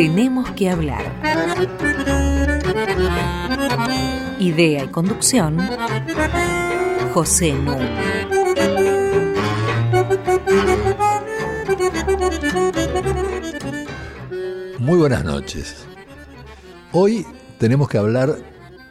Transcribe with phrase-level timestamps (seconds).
[0.00, 1.04] Tenemos que hablar.
[4.38, 5.58] Idea y conducción,
[7.12, 8.26] José Núñez.
[14.78, 15.84] Muy buenas noches.
[16.92, 17.26] Hoy
[17.58, 18.38] tenemos que hablar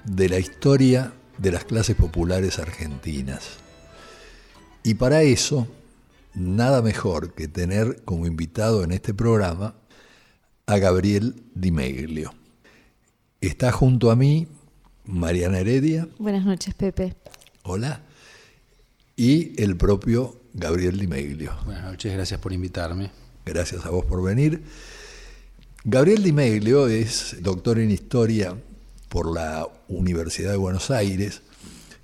[0.04, 3.57] de la historia de las clases populares argentinas.
[4.83, 5.68] Y para eso,
[6.36, 9.79] nada mejor que tener como invitado en este programa
[10.69, 12.32] a Gabriel Di Meglio.
[13.41, 14.47] Está junto a mí
[15.04, 16.07] Mariana Heredia.
[16.19, 17.15] Buenas noches, Pepe.
[17.64, 18.04] Hola.
[19.15, 21.55] Y el propio Gabriel Di Meglio.
[21.65, 23.10] Buenas noches, gracias por invitarme.
[23.47, 24.61] Gracias a vos por venir.
[25.86, 28.55] Gabriel Di Meglio es doctor en historia
[29.07, 31.41] por la Universidad de Buenos Aires,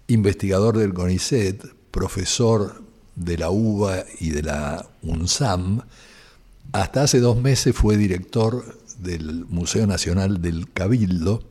[0.08, 2.82] investigador del CONICET, profesor
[3.16, 5.84] de la UBA y de la UNSAM.
[6.76, 11.42] Hasta hace dos meses fue director del Museo Nacional del Cabildo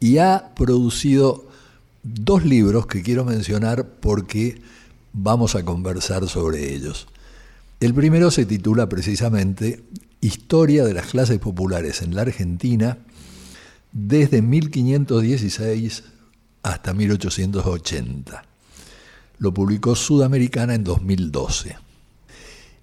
[0.00, 1.48] y ha producido
[2.02, 4.60] dos libros que quiero mencionar porque
[5.14, 7.06] vamos a conversar sobre ellos.
[7.80, 9.82] El primero se titula precisamente
[10.20, 12.98] Historia de las clases populares en la Argentina
[13.92, 16.04] desde 1516
[16.62, 18.44] hasta 1880.
[19.38, 21.76] Lo publicó Sudamericana en 2012.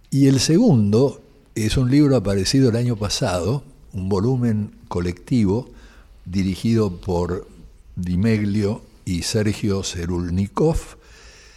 [0.10, 1.23] Y el segundo
[1.56, 5.70] es un libro aparecido el año pasado, un volumen colectivo
[6.26, 7.48] dirigido por
[7.96, 10.78] Dimeglio y Sergio Cerulnikov,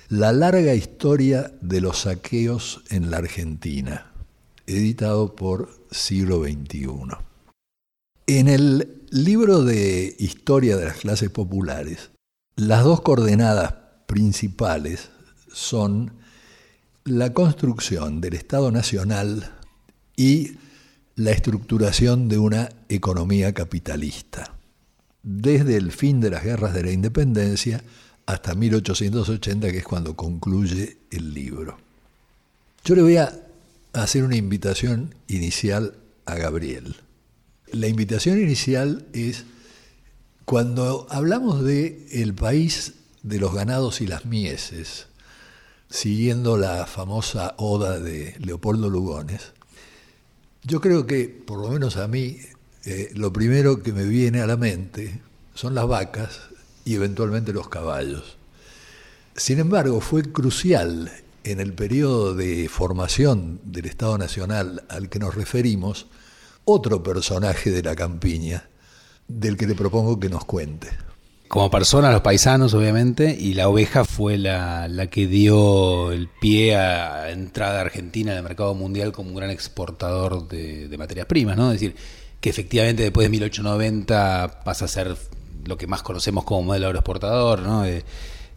[0.09, 4.13] La larga historia de los saqueos en la Argentina
[4.67, 6.89] editado por Siglo XXI.
[8.27, 12.11] En el libro de Historia de las clases populares,
[12.57, 13.75] las dos coordenadas
[14.07, 15.11] principales
[15.53, 16.13] son
[17.05, 19.56] la construcción del Estado Nacional
[20.17, 20.53] y
[21.15, 24.55] la estructuración de una economía capitalista,
[25.23, 27.83] desde el fin de las guerras de la independencia
[28.27, 31.79] hasta 1880, que es cuando concluye el libro.
[32.85, 33.33] Yo le voy a
[33.93, 35.95] hacer una invitación inicial
[36.27, 36.97] a Gabriel.
[37.73, 39.45] La invitación inicial es
[40.45, 45.07] cuando hablamos de el país de los ganados y las mieses,
[45.91, 49.53] siguiendo la famosa oda de Leopoldo Lugones,
[50.67, 52.39] yo creo que, por lo menos a mí,
[52.85, 55.21] eh, lo primero que me viene a la mente
[55.55, 56.41] son las vacas
[56.85, 58.37] y eventualmente los caballos.
[59.37, 61.13] Sin embargo, fue crucial
[61.45, 66.09] en el periodo de formación del Estado Nacional al que nos referimos,
[66.65, 68.69] otro personaje de la campiña,
[69.29, 70.89] del que le propongo que nos cuente.
[71.49, 77.31] Como persona, los paisanos, obviamente, y la oveja fue la, que dio el pie a
[77.31, 81.73] entrada argentina en el mercado mundial como un gran exportador de, materias primas, ¿no?
[81.73, 81.95] Es decir,
[82.41, 85.17] que efectivamente después de 1890 pasa a ser
[85.65, 87.85] lo que más conocemos como modelo agroexportador, ¿no?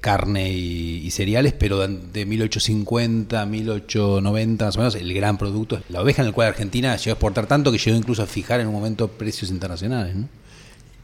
[0.02, 5.84] carne y, cereales, pero de 1850 a 1890 más o menos el gran producto es
[5.90, 8.62] la oveja en el cual Argentina llegó a exportar tanto que llegó incluso a fijar
[8.62, 10.16] en un momento precios internacionales.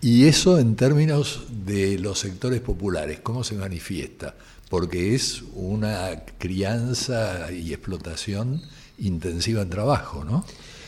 [0.02, 4.36] Y eso en términos de los sectores populares, ¿cómo se manifiesta?
[4.70, 8.62] Porque es una crianza y explotación
[8.98, 10.46] intensiva en trabajo, ¿no?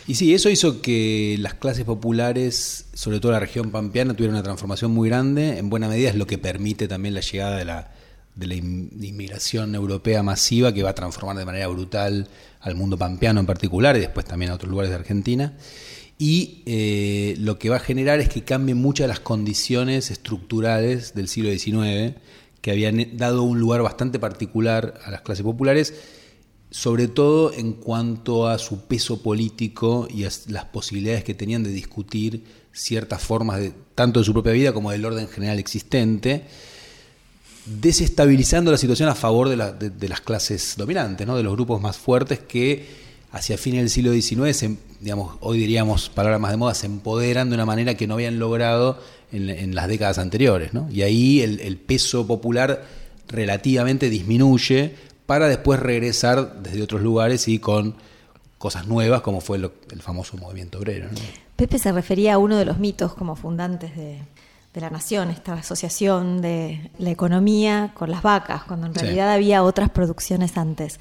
[0.08, 4.44] Y sí, eso hizo que las clases populares, sobre todo la región pampeana, tuvieran una
[4.44, 5.58] transformación muy grande.
[5.58, 7.92] En buena medida es lo que permite también la llegada de la,
[8.36, 12.30] de la inmigración europea masiva que va a transformar de manera brutal
[12.62, 15.54] al mundo pampeano en particular y después también a otros lugares de Argentina.
[16.20, 21.14] Y eh, lo que va a generar es que cambien muchas de las condiciones estructurales
[21.14, 22.16] del siglo XIX
[22.62, 25.94] que habían dado un lugar bastante particular a las clases populares
[26.70, 31.72] sobre todo en cuanto a su peso político y a las posibilidades que tenían de
[31.72, 36.46] discutir ciertas formas de, tanto de su propia vida como del orden general existente,
[37.66, 41.38] desestabilizando la situación a favor de, las clases dominantes, ¿no?
[41.38, 46.40] de los grupos más fuertes que hacia fines del siglo XIX, digamos, hoy diríamos palabras
[46.40, 49.00] más de moda, se empoderan de una manera que no habían logrado
[49.32, 50.72] en, las décadas anteriores.
[50.90, 52.84] Y ahí el peso popular
[53.28, 54.96] relativamente disminuye
[55.26, 57.96] para después regresar desde otros lugares y con
[58.58, 61.10] cosas nuevas, como fue el famoso movimiento obrero.
[61.56, 64.20] Pepe se refería a uno de los mitos como fundantes de,
[64.74, 69.90] la nación, esta asociación de la economía con las vacas, cuando en realidad había otras
[69.90, 71.00] producciones antes.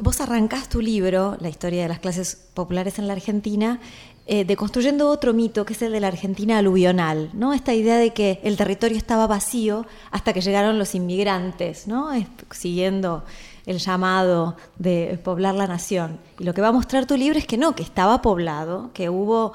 [0.00, 3.80] Vos arrancás tu libro, La historia de las clases populares en la Argentina,
[4.26, 7.52] eh, deconstruyendo otro mito que es el de la Argentina aluvional, ¿no?
[7.52, 12.10] Esta idea de que el territorio estaba vacío hasta que llegaron los inmigrantes, ¿no?
[12.52, 13.24] Siguiendo
[13.66, 16.20] el llamado de poblar la nación.
[16.38, 19.10] Y lo que va a mostrar tu libro es que no, que estaba poblado, que
[19.10, 19.54] hubo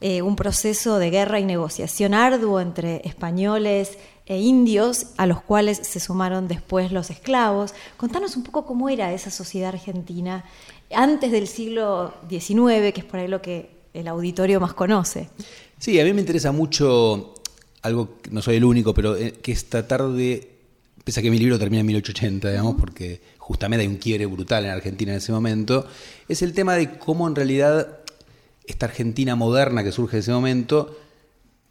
[0.00, 3.98] eh, un proceso de guerra y negociación arduo entre españoles
[4.32, 7.74] e indios, a los cuales se sumaron después los esclavos.
[7.98, 10.44] Contanos un poco cómo era esa sociedad argentina
[10.94, 15.28] antes del siglo XIX, que es por ahí lo que el auditorio más conoce.
[15.78, 17.34] Sí, a mí me interesa mucho
[17.82, 20.48] algo, no soy el único, pero eh, que esta tarde,
[21.04, 24.64] pese a que mi libro termina en 1880, digamos, porque justamente hay un quiebre brutal
[24.64, 25.86] en Argentina en ese momento,
[26.26, 27.98] es el tema de cómo en realidad
[28.64, 30.96] esta Argentina moderna que surge en ese momento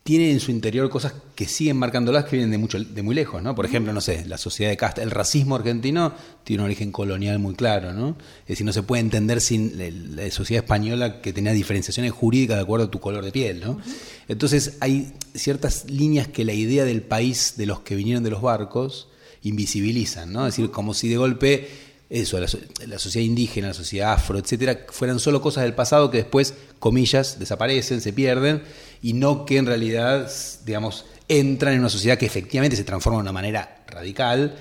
[0.04, 3.44] tiene en su interior cosas que siguen marcándolas que vienen de mucho de muy lejos,
[3.44, 3.54] ¿no?
[3.54, 6.14] Por ejemplo, no sé, la sociedad de casta, el racismo argentino
[6.44, 8.18] tiene un origen colonial muy claro, ¿no?
[8.42, 12.64] Es decir, no se puede entender sin la sociedad española que tenía diferenciaciones jurídicas de
[12.64, 13.80] acuerdo a tu color de piel, ¿no?
[14.28, 18.42] Entonces hay ciertas líneas que la idea del país de los que vinieron de los
[18.42, 19.08] barcos
[19.44, 20.48] invisibilizan, ¿no?
[20.48, 21.70] Es decir, como si de golpe
[22.10, 22.48] eso, la,
[22.88, 27.40] la, sociedad indígena, la sociedad afro, etcétera, fueran solo cosas del pasado que después, comillas,
[27.40, 28.64] desaparecen, se pierden,
[29.02, 30.30] y no que en realidad,
[30.66, 34.56] digamos, entran en una sociedad que efectivamente se transforma de una manera radical,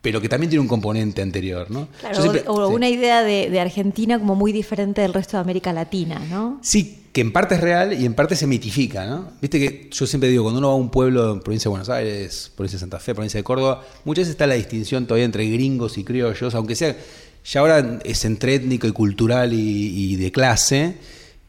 [0.00, 1.88] pero que también tiene un componente anterior, ¿no?
[2.00, 6.20] Claro, o, una idea de, de, Argentina como muy diferente del resto de América Latina,
[6.30, 6.60] ¿no?
[6.62, 9.32] Sí, que en parte es real y en parte se mitifica, ¿no?
[9.40, 11.88] Viste que yo siempre digo, cuando uno va a un pueblo en provincia de Buenos
[11.88, 15.50] Aires, provincia de Santa Fe, provincia de Córdoba, muchas veces está la distinción todavía entre
[15.50, 16.96] gringos y criollos, aunque sea,
[17.44, 20.96] ya ahora es entre étnico y cultural y, de clase,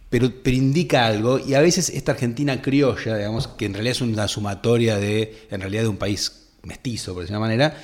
[0.09, 4.01] pero, pero, indica algo, y a veces esta Argentina criolla, digamos, que en realidad es
[4.01, 7.77] una sumatoria de, en realidad de un país mestizo, por decirlo de una manera,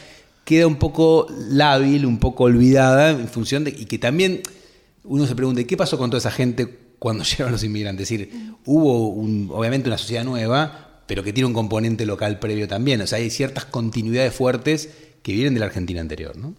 [0.44, 4.42] queda un poco lábil, un poco olvidada en función de, y que también
[5.04, 8.10] uno se pregunta, ¿qué pasó con toda esa gente cuando llegaron los inmigrantes.
[8.10, 9.12] Es decir, hubo
[9.56, 13.02] obviamente una sociedad nueva, pero que tiene un componente local previo también.
[13.02, 14.90] O sea, hay ciertas continuidades fuertes
[15.22, 16.36] que vienen de la Argentina anterior.
[16.36, 16.56] ¿no?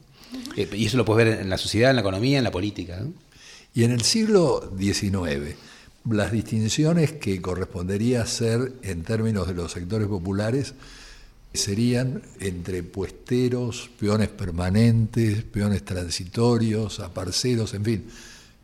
[0.56, 3.02] Eh, y eso lo puedes ver en la sociedad, en la economía, en la política.
[3.76, 5.54] Y en el siglo XIX,
[6.08, 10.72] las distinciones que correspondería hacer en términos de los sectores populares
[11.52, 18.04] serían entre puesteros, peones permanentes, peones transitorios, aparceros, en fin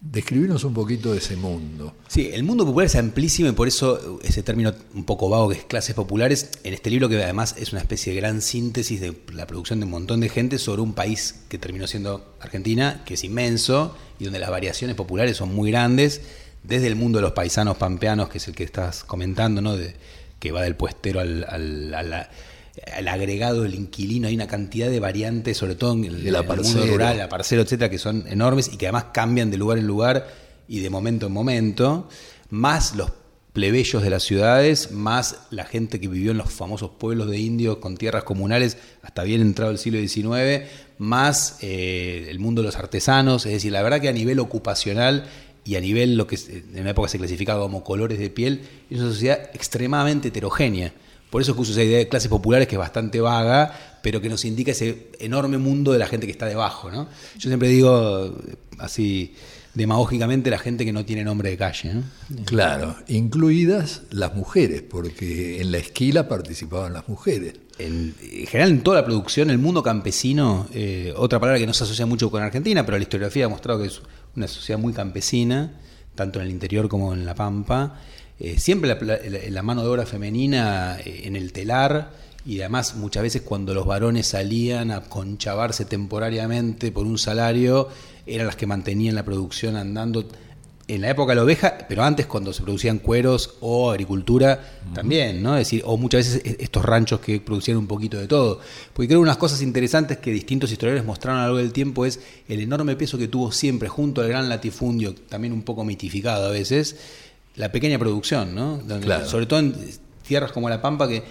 [0.04, 1.94] Describirnos un poquito de ese mundo.
[2.08, 5.58] Sí, el mundo popular es amplísimo y por eso ese término un poco vago que
[5.58, 9.16] es clases populares, en este libro que además es una especie de gran síntesis de
[9.32, 13.14] la producción de un montón de gente sobre un país que terminó siendo Argentina, que
[13.14, 16.20] es inmenso y donde las variaciones populares son muy grandes,
[16.64, 19.76] desde el mundo de los paisanos pampeanos, que es el que estás comentando, ¿no?
[19.76, 19.94] De,
[20.42, 22.28] que va del puestero al, al,
[22.96, 27.18] el agregado del inquilino, hay una cantidad de variantes, sobre todo en el, mundo rural,
[27.18, 30.26] la parcero, etcétera, que son enormes y que además cambian de lugar en lugar
[30.68, 32.08] y de momento en momento,
[32.48, 33.12] más los
[33.52, 37.76] plebeyos de las ciudades, más la gente que vivió en los famosos pueblos de indios
[37.76, 40.66] con tierras comunales hasta bien entrado el siglo XIX,
[40.96, 45.26] más eh, el mundo de los artesanos, es decir, la verdad que a nivel ocupacional
[45.64, 48.98] y a nivel lo que en una época se clasificaba como colores de piel, es
[48.98, 50.94] una sociedad extremadamente heterogénea.
[51.32, 54.28] Por eso que uso esa idea de clases populares que es bastante vaga, pero que
[54.28, 56.90] nos indica ese enorme mundo de la gente que está debajo.
[56.90, 57.08] ¿no?
[57.38, 58.36] Yo siempre digo,
[58.76, 59.34] así
[59.72, 61.94] demagógicamente, la gente que no tiene nombre de calle.
[61.94, 62.02] ¿no?
[62.44, 67.54] Claro, incluidas las mujeres, porque en la esquila participaban las mujeres.
[67.78, 68.14] En,
[68.46, 72.04] general, en toda la producción, el mundo campesino, eh, otra palabra que no se asocia
[72.04, 74.02] mucho con Argentina, pero la historiografía ha mostrado que es
[74.36, 75.80] una sociedad muy campesina,
[76.14, 77.98] tanto en el interior como en la pampa.
[78.38, 78.96] Eh, siempre
[79.50, 82.10] la, mano de obra femenina eh, en el telar
[82.44, 87.88] y además muchas veces cuando los varones salían a conchavarse temporariamente por un salario,
[88.26, 90.26] eran las que mantenían la producción andando
[90.88, 94.60] en la época de la oveja, pero antes cuando se producían cueros o agricultura
[94.92, 95.56] también, ¿no?
[95.56, 98.60] Es decir, o muchas veces e, estos ranchos que producían un poquito de todo.
[98.92, 102.04] Porque creo que unas cosas interesantes que distintos historiadores mostraron a lo largo del tiempo
[102.04, 106.46] es el enorme peso que tuvo siempre junto al gran latifundio, también un poco mitificado
[106.46, 106.96] a veces,
[107.56, 108.80] la pequeña producción, ¿no?
[109.26, 109.74] Sobre todo en
[110.26, 111.22] tierras como La Pampa, que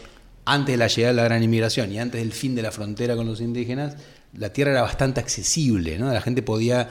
[0.46, 3.16] antes de la llegada de la gran inmigración y antes del fin de la frontera
[3.16, 3.96] con los indígenas,
[4.34, 6.12] la tierra era bastante accesible, ¿no?
[6.12, 6.90] La gente podía,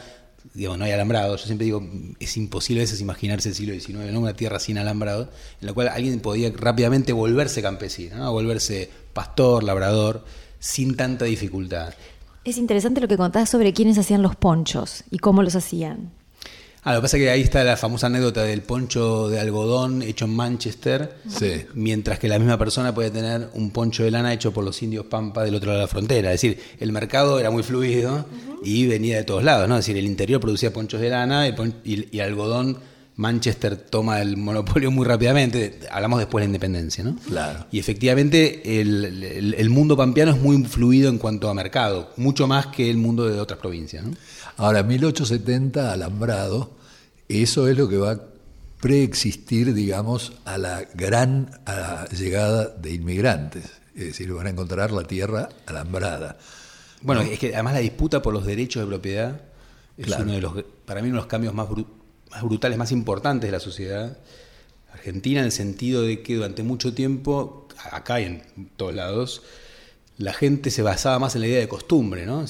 [0.54, 1.86] digamos, no hay alambrado, yo siempre digo,
[2.18, 4.20] es imposible a veces imaginarse el siglo XIX, ¿no?
[4.20, 8.32] Una tierra sin alambrado, en la cual alguien podía rápidamente volverse campesino, ¿no?
[8.32, 10.24] Volverse pastor, labrador,
[10.58, 11.94] sin tanta dificultad.
[12.44, 16.12] Es interesante lo que contás sobre quiénes hacían los ponchos y cómo los hacían.
[16.82, 20.00] Ah, lo que pasa es que ahí está la famosa anécdota del poncho de algodón
[20.00, 21.14] hecho en Manchester,
[21.74, 25.04] mientras que la misma persona puede tener un poncho de lana hecho por los indios
[25.04, 26.32] Pampa del otro lado de la frontera.
[26.32, 28.24] Es decir, el mercado era muy fluido
[28.64, 29.76] y venía de todos lados, ¿no?
[29.76, 32.78] Es decir, el interior producía ponchos de lana y, el algodón
[33.16, 35.80] Manchester toma el monopolio muy rápidamente.
[35.90, 37.16] Hablamos después de la independencia, ¿no?
[37.16, 37.66] Claro.
[37.70, 42.68] Y efectivamente el, el, mundo pampeano es muy fluido en cuanto a mercado, mucho más
[42.68, 44.12] que el mundo de otras provincias, ¿no?
[44.60, 46.76] Ahora, 1870, alambrado,
[47.28, 48.20] eso es lo que va
[48.78, 51.50] preexistir, digamos, a la gran
[52.12, 53.64] llegada de inmigrantes.
[53.94, 56.36] Es decir, van a encontrar la tierra alambrada.
[57.00, 59.40] Bueno, es que además la disputa por los derechos de propiedad
[59.96, 60.52] es uno de los,
[60.84, 61.66] para mí, uno de los cambios más,
[62.30, 64.18] más brutales, más importantes de la sociedad
[64.92, 69.42] argentina, en el sentido de que durante mucho tiempo, acá y en todos lados,
[70.20, 72.44] la gente se basaba más en la idea de costumbre, ¿no?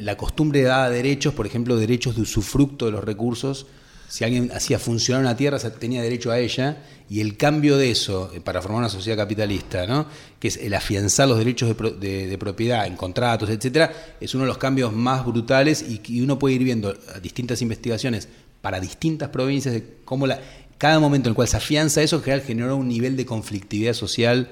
[0.00, 3.66] La, costumbre daba derechos, por ejemplo, derechos de usufructo de los recursos.
[4.08, 8.30] Si alguien hacía funcionar una tierra, tenía derecho a ella, y el cambio de eso
[8.32, 10.06] eh, para formar una sociedad capitalista, ¿no?
[10.38, 14.58] que es el afianzar los derechos de, propiedad en contratos, etcétera, es uno de los
[14.58, 18.28] cambios más brutales y, uno puede ir viendo distintas investigaciones
[18.60, 20.40] para distintas provincias de cómo la,
[20.78, 24.48] cada momento en el cual se afianza eso, generó un nivel de conflictividad social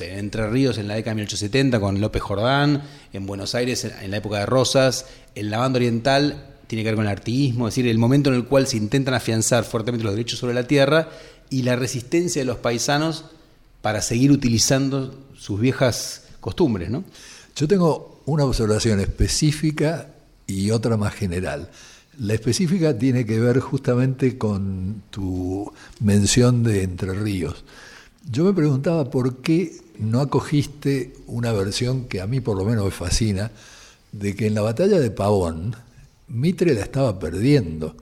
[0.00, 4.18] Entre Ríos en la década de 1870 con López Jordán, en Buenos Aires en la
[4.18, 7.90] época de Rosas, en la banda oriental tiene que ver con el artiguismo, es decir,
[7.90, 11.08] el momento en el cual se intentan afianzar fuertemente los derechos sobre la tierra
[11.48, 13.24] y la resistencia de los paisanos
[13.80, 17.04] para seguir utilizando sus viejas costumbres, ¿no?
[17.56, 20.10] Yo tengo una observación específica
[20.46, 21.70] y otra más general.
[22.20, 27.64] La específica tiene que ver justamente con tu mención de Entre Ríos.
[28.30, 32.84] Yo me preguntaba por qué no acogiste una versión que a mí por lo menos
[32.84, 33.50] me fascina,
[34.12, 35.74] de que en la batalla de Pavón
[36.28, 37.96] Mitre la estaba perdiendo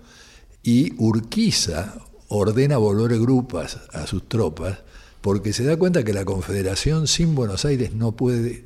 [0.65, 1.95] y Urquiza
[2.29, 4.79] ordena volver grupas a sus tropas
[5.21, 8.65] porque se da cuenta que la Confederación sin Buenos Aires no puede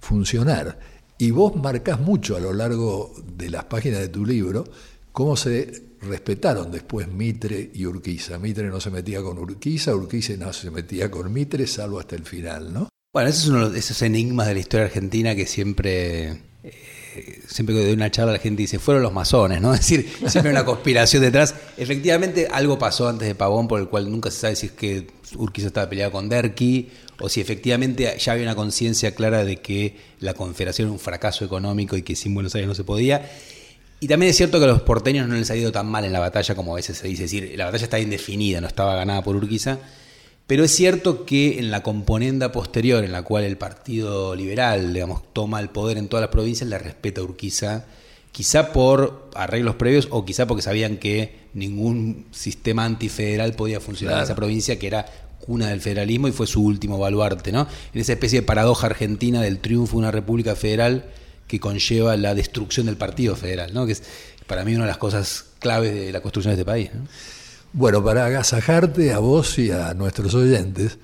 [0.00, 0.78] funcionar.
[1.18, 4.64] Y vos marcás mucho a lo largo de las páginas de tu libro
[5.10, 8.38] cómo se respetaron después Mitre y Urquiza.
[8.38, 12.24] Mitre no se metía con Urquiza, Urquiza no se metía con Mitre, salvo hasta el
[12.24, 12.88] final, ¿no?
[13.12, 16.28] Bueno, ese es uno de esos enigmas de la historia argentina que siempre,
[16.62, 19.74] eh, siempre que doy una charla la gente dice, fueron los masones, ¿no?
[19.74, 21.54] Es decir, siempre hay una conspiración detrás.
[21.76, 25.08] Efectivamente, algo pasó antes de Pavón por el cual nunca se sabe si es que
[25.36, 26.88] Urquiza estaba peleado con Derqui
[27.20, 31.44] o si efectivamente ya había una conciencia clara de que la confederación era un fracaso
[31.44, 33.28] económico y que sin Buenos Aires no se podía.
[34.02, 36.12] Y también es cierto que a los porteños no les ha ido tan mal en
[36.12, 37.24] la batalla como a veces se dice.
[37.24, 39.78] Es decir, la batalla está indefinida, no estaba ganada por Urquiza.
[40.46, 45.22] Pero es cierto que en la componenda posterior, en la cual el Partido Liberal, digamos,
[45.32, 47.84] toma el poder en todas las provincias, le respeta a Urquiza,
[48.32, 54.24] quizá por arreglos previos o quizá porque sabían que ningún sistema antifederal podía funcionar en
[54.24, 55.06] esa provincia, que era
[55.40, 57.66] cuna del federalismo y fue su último baluarte, ¿no?
[57.92, 61.04] En esa especie de paradoja argentina del triunfo de una república federal
[61.50, 63.84] que conlleva la destrucción del Partido Federal, ¿no?
[63.84, 64.02] que es
[64.46, 66.90] para mí una de las cosas claves de la construcción de este país.
[67.72, 70.98] Bueno, para agasajarte a vos y a nuestros oyentes,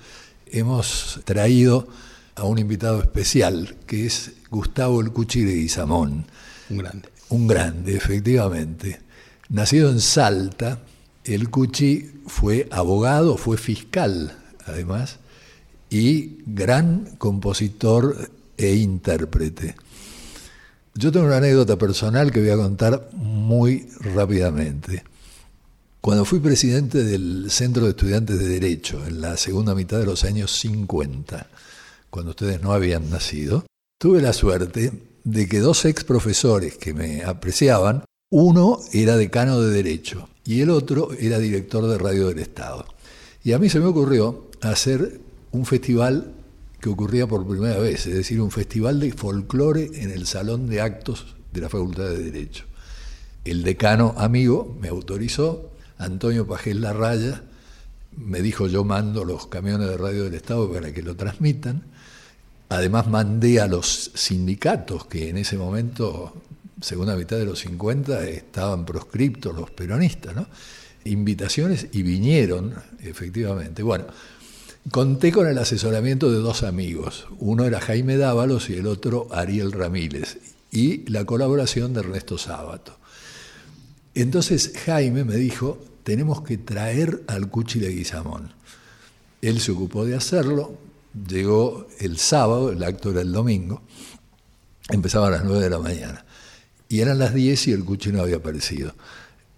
[0.47, 1.89] hemos traído
[2.37, 6.27] a un invitado especial, que es Gustavo El Cuchi de Guizamón.
[6.71, 7.09] Un grande.
[7.31, 9.01] Un grande, efectivamente.
[9.49, 10.79] Nacido en Salta,
[11.25, 15.19] el Cuchi fue abogado, fue fiscal, además,
[15.91, 19.75] y gran compositor e intérprete.
[20.99, 25.05] Yo tengo una anécdota personal que voy a contar muy rápidamente.
[26.01, 30.25] Cuando fui presidente del Centro de Estudiantes de Derecho en la segunda mitad de los
[30.25, 31.49] años 50,
[32.09, 33.67] cuando ustedes no habían nacido,
[34.01, 34.91] tuve la suerte
[35.23, 40.71] de que dos ex profesores que me apreciaban, uno era decano de Derecho y el
[40.71, 42.87] otro era director de Radio del Estado.
[43.45, 45.21] Y a mí se me ocurrió hacer
[45.53, 46.36] un festival
[46.93, 51.37] ocurría por primera vez, es decir, un festival de folclore en el salón de actos
[51.53, 52.65] de la Facultad de Derecho.
[53.45, 57.43] El decano amigo me autorizó, Antonio Pajés Larraya
[58.17, 61.83] me dijo yo mando los camiones de radio del Estado para que lo transmitan.
[62.69, 66.35] Además mandé a los sindicatos que en ese momento,
[66.81, 70.47] segunda mitad de los 50, estaban proscriptos los peronistas, ¿no?
[71.05, 73.83] invitaciones y vinieron, efectivamente.
[73.83, 74.07] Bueno,
[74.91, 77.27] Conté con el asesoramiento de dos amigos.
[77.41, 80.39] Uno era Jaime Dávalos y el otro Ariel Ramírez.
[80.71, 82.97] Y la colaboración de Ernesto Sábato.
[84.15, 88.53] Entonces Jaime me dijo, tenemos que traer al Cuchi de Guizamón.
[89.43, 90.79] Él se ocupó de hacerlo,
[91.29, 93.83] llegó el sábado, el acto era el domingo,
[94.89, 96.25] empezaba a las 9 de la mañana.
[96.89, 98.95] Y eran las 10 y el Cuchi no había aparecido.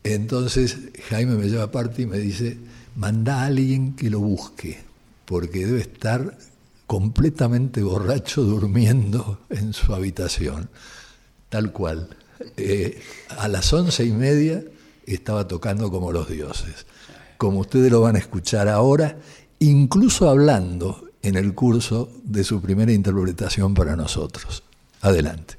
[0.04, 0.78] Entonces
[1.10, 2.56] Jaime me lleva aparte y me dice,
[2.96, 4.87] manda a alguien que lo busque
[5.28, 6.38] porque debe estar
[6.86, 10.70] completamente borracho durmiendo en su habitación,
[11.50, 12.08] tal cual.
[12.56, 13.02] Eh,
[13.36, 14.64] a las once y media
[15.04, 16.86] estaba tocando como los dioses,
[17.36, 19.18] como ustedes lo van a escuchar ahora,
[19.58, 24.62] incluso hablando en el curso de su primera interpretación para nosotros.
[25.02, 25.57] Adelante.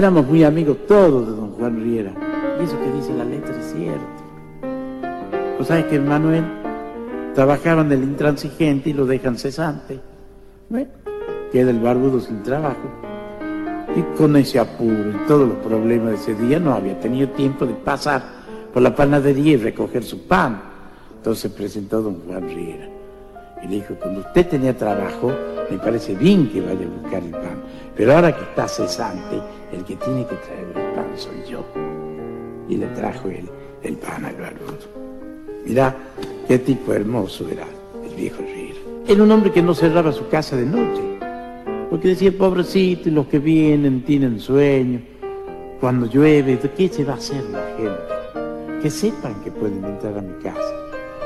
[0.00, 2.10] Éramos muy amigos todos de don Juan Riera.
[2.58, 4.00] Y eso que dice la letra es cierto.
[5.58, 6.42] Pues sabes que Manuel
[7.34, 10.00] trabajaban del intransigente y lo dejan cesante.
[10.70, 10.88] Bueno,
[11.52, 12.88] queda el barbudo sin trabajo.
[13.94, 17.66] Y con ese apuro y todos los problemas de ese día no había tenido tiempo
[17.66, 18.22] de pasar
[18.72, 20.62] por la panadería y recoger su pan.
[21.18, 22.88] Entonces presentó don Juan Riera.
[23.62, 25.30] Y le dijo, cuando usted tenía trabajo,
[25.70, 27.39] me parece bien que vaya a buscar el.
[28.00, 29.42] Pero ahora que está cesante,
[29.74, 31.62] el que tiene que traer el pan soy yo.
[32.66, 33.46] Y le trajo él
[33.82, 34.88] el pan al barbudo.
[35.66, 35.94] Mirá
[36.48, 37.66] qué tipo hermoso era
[38.02, 38.78] el viejo Riera.
[39.06, 41.02] Era un hombre que no cerraba su casa de noche.
[41.90, 45.02] Porque decía, pobrecito, los que vienen tienen sueño.
[45.78, 48.80] Cuando llueve, ¿qué se va a hacer la gente?
[48.80, 50.74] Que sepan que pueden entrar a mi casa.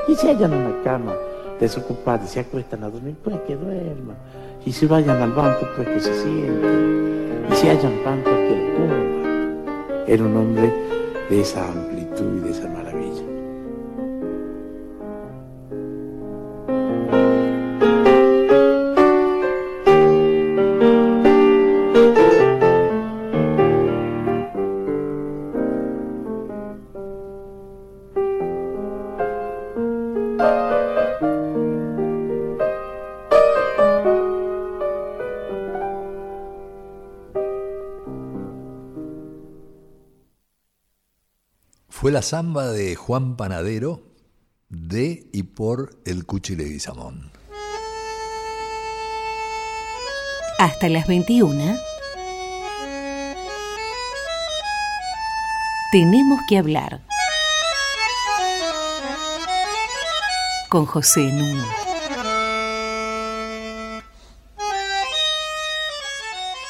[0.09, 1.13] Y se hallan una cama
[1.57, 4.17] desocupada y se acuestan a dormir, pues que duerman.
[4.65, 7.45] Y si vayan al banco, pues que se sienten.
[7.51, 10.03] Y si hayan pan, pues que lo coman.
[10.07, 10.73] Era un hombre
[11.29, 11.94] de esa amplitud
[42.15, 44.01] la samba de Juan Panadero
[44.69, 47.29] de y por el Cuchi Leguizamón.
[50.57, 51.77] Hasta las 21.
[55.91, 57.01] Tenemos que hablar.
[60.69, 61.65] Con José Nuno.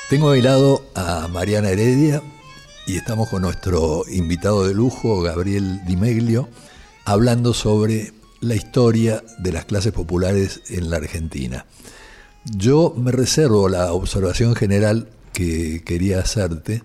[0.09, 2.23] Tengo de lado a Mariana Heredia
[2.87, 6.47] y estamos con nuestro invitado de lujo, Gabriel Di Meglio,
[7.03, 11.65] hablando sobre la historia de las clases populares en la Argentina.
[12.43, 16.83] Yo me reservo la observación general que quería hacerte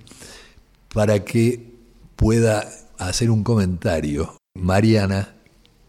[0.94, 1.74] para que
[2.16, 2.66] pueda
[2.98, 5.34] hacer un comentario, Mariana,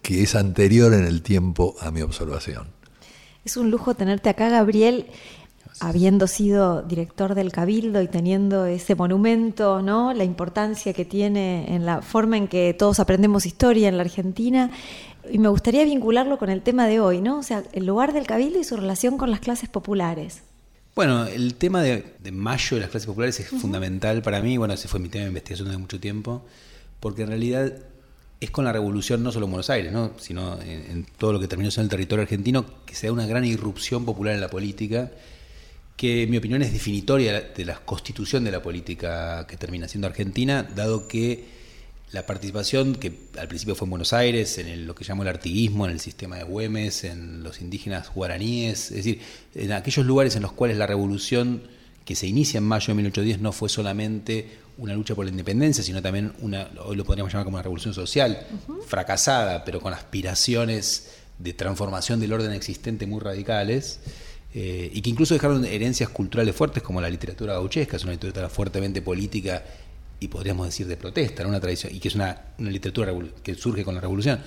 [0.02, 2.67] que es anterior en el tiempo a mi observación.
[3.45, 5.08] Es un lujo tenerte acá, Gabriel,
[5.82, 10.13] habiendo sido director del Cabildo y teniendo ese monumento, ¿no?
[10.13, 14.70] La importancia que tiene en la forma en que todos aprendemos historia en la Argentina.
[15.32, 17.39] Y me gustaría vincularlo con el tema de hoy, ¿no?
[17.39, 20.44] O sea, el lugar del Cabildo y su relación con las clases populares.
[20.94, 24.58] Bueno, el tema de, de mayo de las clases populares es fundamental para mí.
[24.58, 26.46] Bueno, ese fue mi tema de investigación durante mucho tiempo,
[27.00, 27.74] porque en realidad
[28.39, 30.12] es con la revolución no solo en Buenos Aires, ¿no?
[30.17, 33.26] sino en, en todo lo que terminó siendo el territorio argentino, que se da una
[33.26, 35.10] gran irrupción popular en la política
[36.02, 40.08] que en mi opinión es definitoria de la constitución de la política que termina siendo
[40.08, 41.46] Argentina, dado que
[42.12, 45.30] la participación, que al principio fue en Buenos Aires, en el- lo que llamó el
[45.30, 49.20] artiguismo, en el sistema de Güemes, en los indígenas guaraníes, es decir,
[49.54, 51.62] en aquellos lugares en los cuales la revolución
[52.04, 54.48] que se inicia en mayo de 1810 no fue solamente
[54.80, 57.94] una lucha por la independencia, sino también una, hoy lo podríamos llamar como una revolución
[57.94, 58.48] social,
[58.88, 64.00] fracasada, pero con aspiraciones de transformación del orden existente muy radicales,
[64.54, 68.50] eh, y que incluso dejaron herencias culturales fuertes como la literatura gauchesca, es una literatura
[68.50, 69.64] fuertemente política
[70.20, 71.50] y podríamos decir de protesta, ¿no?
[71.50, 74.40] una tradición, y que es una, una literatura que surge con la revolución.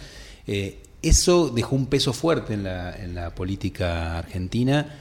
[0.47, 5.01] Eh, eso dejó un peso fuerte en la, en la política argentina,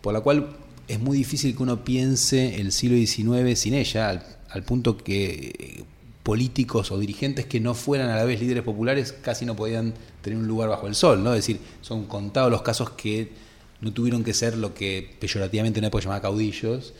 [0.00, 0.56] por la cual
[0.88, 5.54] es muy difícil que uno piense el siglo XIX sin ella, al, al punto que
[5.58, 5.84] eh,
[6.22, 10.38] políticos o dirigentes que no fueran a la vez líderes populares casi no podían tener
[10.38, 11.32] un lugar bajo el sol, ¿no?
[11.32, 13.32] Es decir, son contados los casos que
[13.80, 16.92] no tuvieron que ser lo que peyorativamente en una época llamaba caudillos,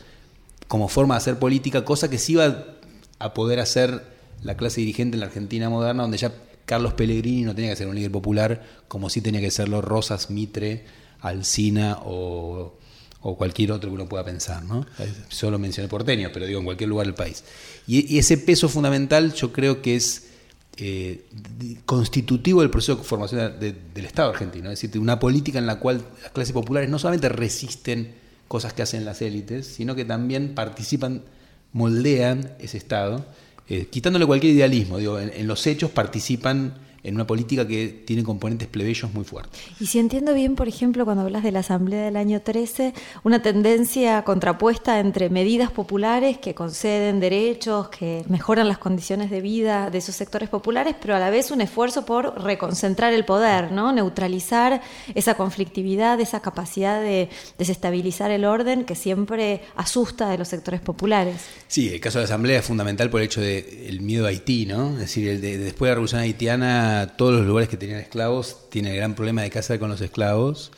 [0.67, 2.65] como forma de hacer política, cosa que sí iba
[3.19, 4.03] a poder hacer
[4.41, 6.33] la clase dirigente en la Argentina moderna, donde ya
[6.65, 10.29] Carlos Pellegrini no tenía que ser un líder popular, como sí tenía que serlo Rosas,
[10.29, 10.85] Mitre,
[11.19, 12.77] Alsina o,
[13.21, 14.63] o cualquier otro que uno pueda pensar.
[14.63, 14.85] ¿no?
[15.29, 17.43] Solo mencioné porteño, pero digo en cualquier lugar del país.
[17.85, 20.30] Y, y ese peso fundamental yo creo que es
[20.83, 21.25] eh,
[21.85, 24.65] constitutivo del proceso de formación de- del Estado argentino.
[24.65, 28.13] Es decir, de una política en la cual las clases populares no solamente resisten
[28.47, 31.21] cosas que hacen las élites, sino que también participan,
[31.71, 33.25] moldean ese Estado,
[33.69, 34.97] eh, quitándole cualquier idealismo.
[34.97, 39.59] Digo, en los hechos participan en una política que tiene componentes plebeyos muy fuertes.
[39.79, 43.41] Y si entiendo bien, por ejemplo, cuando hablas de la Asamblea del año 13, una
[43.41, 49.97] tendencia contrapuesta entre medidas populares que conceden derechos, que mejoran las condiciones de vida de
[49.97, 53.91] esos sectores populares, pero a la vez un esfuerzo por reconcentrar el poder, ¿no?
[53.91, 54.81] neutralizar
[55.15, 61.41] esa conflictividad, esa capacidad de desestabilizar el orden que siempre asusta de los sectores populares.
[61.67, 64.65] Sí, el caso de la Asamblea es fundamental por el hecho del miedo a Haití,
[64.65, 64.93] ¿no?
[64.93, 68.69] Es decir, el de, después de la Revolución Haitiana, todos los lugares que tenían esclavos
[68.69, 70.71] tienen el gran problema de casar con los esclavos.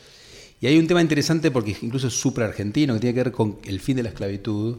[0.60, 3.58] Y hay un tema interesante porque incluso es supra argentino, que tiene que ver con
[3.64, 4.76] el fin de la esclavitud,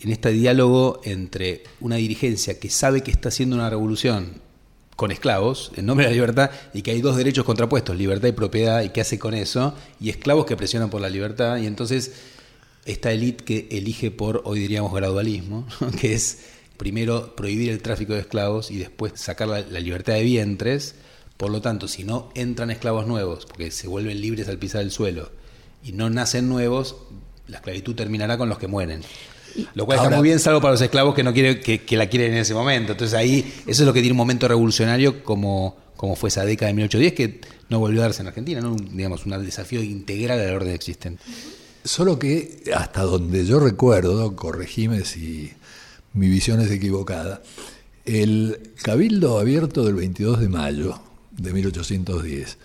[0.00, 4.42] en este diálogo entre una dirigencia que sabe que está haciendo una revolución
[4.96, 8.32] con esclavos, en nombre de la libertad, y que hay dos derechos contrapuestos, libertad y
[8.32, 12.12] propiedad, y qué hace con eso, y esclavos que presionan por la libertad, y entonces
[12.84, 15.66] esta élite que elige por, hoy diríamos, gradualismo,
[16.00, 16.38] que es
[16.76, 20.96] primero prohibir el tráfico de esclavos y después sacar la, la, libertad de vientres,
[21.36, 24.90] por lo tanto, si no entran esclavos nuevos, porque se vuelven libres al pisar el
[24.90, 25.30] suelo,
[25.82, 26.96] y no nacen nuevos,
[27.46, 29.02] la esclavitud terminará con los que mueren.
[29.74, 32.32] Lo cual está muy bien, salvo para los esclavos que no quieren, que, la quieren
[32.32, 32.92] en ese momento.
[32.92, 36.68] Entonces ahí, eso es lo que tiene un momento revolucionario como, como fue esa década
[36.68, 38.74] de 1810, que no volvió a darse en Argentina, ¿no?
[38.74, 41.22] digamos, un desafío integral al orden existente.
[41.84, 45.52] Solo que hasta donde yo recuerdo, corregime si
[46.14, 47.42] mi visión es equivocada,
[48.04, 51.00] el Cabildo Abierto del 22 de mayo
[51.32, 52.58] de 1810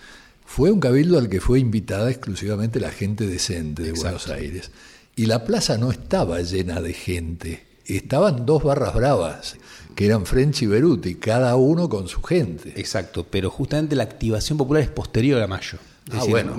[0.46, 4.72] fue un cabildo al que fue invitada exclusivamente la gente decente de Buenos Aires.
[5.16, 9.58] Y la plaza no estaba llena de gente, estaban dos barras bravas,
[9.96, 12.74] que eran French y Beruti, cada uno con su gente.
[12.78, 15.78] Exacto, pero justamente la activación popular es posterior a mayo.
[16.12, 16.58] ah, bueno,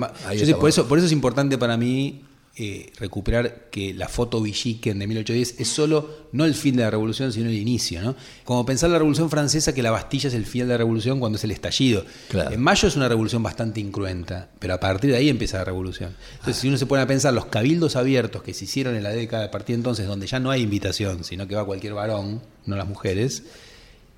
[0.59, 2.23] por, eso, por eso es importante para mí
[2.57, 6.91] eh, recuperar que la foto Villiquen de 1810 es solo no el fin de la
[6.91, 8.01] revolución, sino el inicio.
[8.01, 8.13] ¿no?
[8.43, 11.37] Como pensar la revolución francesa, que la Bastilla es el fin de la revolución cuando
[11.37, 12.05] es el estallido.
[12.33, 16.13] En mayo es una revolución bastante incruenta, pero a partir de ahí empieza la revolución.
[16.33, 19.11] Entonces, si uno se pone a pensar los cabildos abiertos que se hicieron en la
[19.11, 22.41] década a partir de entonces, donde ya no hay invitación, sino que va cualquier varón,
[22.65, 23.43] no las mujeres.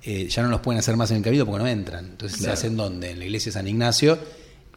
[0.02, 2.04] Eh, ya no los pueden hacer más en el cabildo porque no entran.
[2.04, 3.12] Entonces se hacen donde?
[3.12, 4.18] En la iglesia de San Ignacio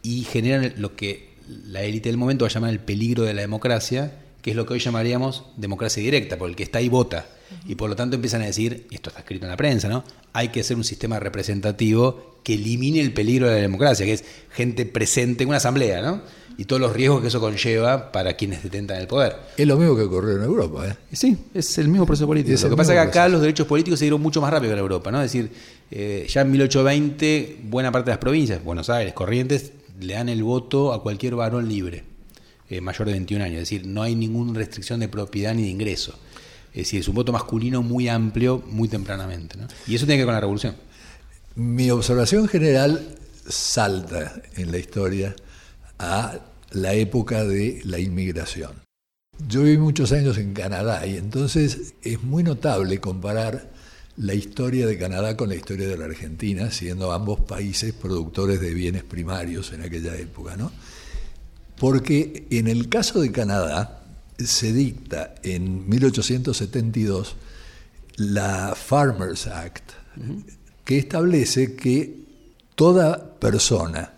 [0.02, 3.40] y generan lo que la élite del momento va a llamar el peligro de la
[3.40, 7.26] democracia, que es lo que hoy llamaríamos democracia directa, porque el que está ahí vota.
[7.66, 10.04] Y por lo tanto empiezan a decir, y esto está escrito en la prensa, ¿no?
[10.32, 14.24] Hay que hacer un sistema representativo que elimine el peligro de la democracia, que es
[14.52, 16.22] gente presente en una asamblea, ¿no?
[16.58, 19.36] Y todos los riesgos que eso conlleva para quienes detentan el poder.
[19.56, 20.96] Es lo mismo que ocurrió en Europa, ¿eh?
[21.12, 22.60] Sí, es el mismo proceso político.
[22.60, 24.74] lo que pasa es que acá los derechos políticos se dieron mucho más rápido que
[24.74, 25.22] en Europa, ¿no?
[25.22, 25.50] Es decir,
[25.90, 30.42] eh, ya en 1820, buena parte de las provincias, Buenos Aires, Corrientes, le dan el
[30.42, 32.04] voto a cualquier varón libre,
[32.68, 33.62] eh, mayor de 21 años.
[33.62, 36.18] Es decir, no hay ninguna restricción de propiedad ni de ingreso.
[36.72, 39.58] Es decir, es un voto masculino muy amplio, muy tempranamente.
[39.86, 40.76] Y eso tiene que ver con la revolución.
[41.56, 43.16] Mi observación general
[43.48, 45.34] salta en la historia
[45.98, 46.38] a
[46.70, 48.72] la época de la inmigración.
[49.46, 53.70] Yo viví muchos años en Canadá y entonces es muy notable comparar
[54.18, 58.74] la historia de Canadá con la historia de la Argentina, siendo ambos países productores de
[58.74, 60.72] bienes primarios en aquella época, ¿no?
[61.78, 64.02] Porque en el caso de Canadá
[64.36, 67.36] se dicta en 1872
[68.16, 69.92] la Farmers Act,
[70.84, 72.24] que establece que
[72.74, 74.14] toda persona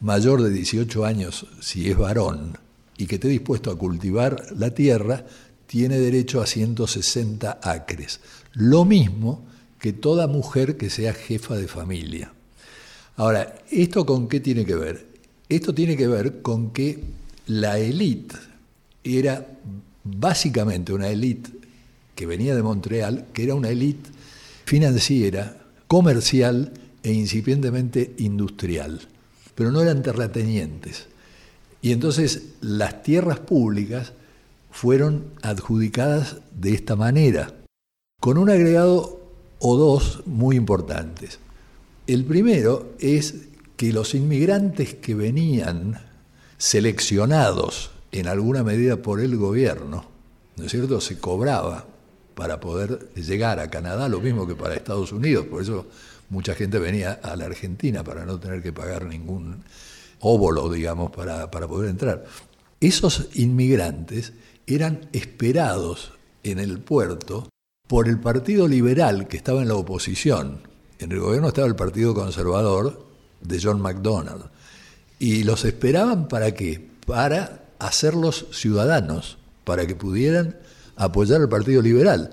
[0.00, 2.58] mayor de 18 años, si es varón,
[2.96, 5.26] y que esté dispuesto a cultivar la tierra,
[5.66, 8.20] tiene derecho a 160 acres.
[8.54, 9.44] Lo mismo
[9.78, 12.32] que toda mujer que sea jefa de familia.
[13.16, 15.06] Ahora, ¿esto con qué tiene que ver?
[15.48, 17.02] Esto tiene que ver con que
[17.46, 18.36] la élite
[19.04, 19.46] era
[20.04, 21.50] básicamente una élite
[22.14, 24.10] que venía de Montreal, que era una élite
[24.64, 25.56] financiera,
[25.88, 29.00] comercial e incipientemente industrial,
[29.54, 31.06] pero no eran terratenientes.
[31.82, 34.12] Y entonces las tierras públicas
[34.70, 37.52] fueron adjudicadas de esta manera,
[38.22, 39.20] con un agregado
[39.58, 41.40] o dos muy importantes.
[42.06, 46.00] El primero es que los inmigrantes que venían
[46.56, 50.04] seleccionados en alguna medida por el gobierno,
[50.56, 51.84] ¿no es cierto?, se cobraba
[52.36, 55.88] para poder llegar a Canadá, lo mismo que para Estados Unidos, por eso
[56.30, 59.64] mucha gente venía a la Argentina para no tener que pagar ningún
[60.20, 62.24] óvulo, digamos, para, para poder entrar.
[62.80, 64.32] Esos inmigrantes
[64.68, 66.12] eran esperados
[66.44, 67.48] en el puerto
[67.86, 70.62] por el Partido Liberal, que estaba en la oposición.
[70.98, 73.06] En el gobierno estaba el Partido Conservador
[73.40, 74.44] de John MacDonald.
[75.18, 76.88] Y los esperaban para qué?
[77.06, 80.56] Para hacerlos ciudadanos, para que pudieran
[80.96, 82.32] apoyar al Partido Liberal.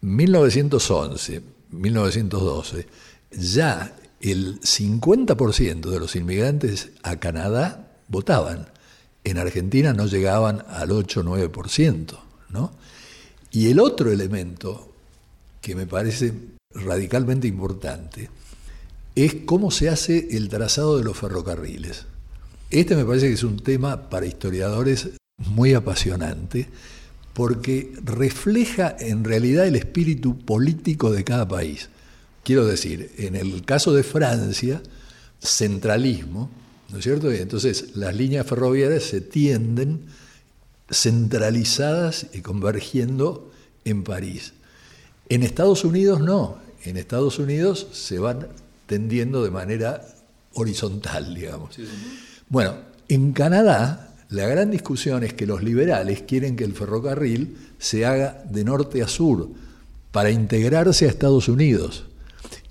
[0.00, 2.86] 1911, 1912,
[3.32, 8.68] ya el 50% de los inmigrantes a Canadá votaban.
[9.24, 12.18] En Argentina no llegaban al 8-9%.
[12.50, 12.72] ¿no?
[13.50, 14.92] Y el otro elemento
[15.60, 16.32] que me parece
[16.72, 18.28] radicalmente importante
[19.14, 22.06] es cómo se hace el trazado de los ferrocarriles.
[22.70, 25.08] Este me parece que es un tema para historiadores
[25.38, 26.68] muy apasionante
[27.32, 31.88] porque refleja en realidad el espíritu político de cada país.
[32.44, 34.82] Quiero decir, en el caso de Francia,
[35.40, 36.50] centralismo,
[36.90, 37.32] ¿no es cierto?
[37.32, 40.06] Y entonces las líneas ferroviarias se tienden
[40.90, 43.50] centralizadas y convergiendo
[43.84, 44.54] en París.
[45.28, 48.48] En Estados Unidos no, en Estados Unidos se van
[48.86, 50.06] tendiendo de manera
[50.54, 51.78] horizontal, digamos.
[52.48, 52.76] Bueno,
[53.08, 58.42] en Canadá la gran discusión es que los liberales quieren que el ferrocarril se haga
[58.50, 59.48] de norte a sur
[60.12, 62.04] para integrarse a Estados Unidos.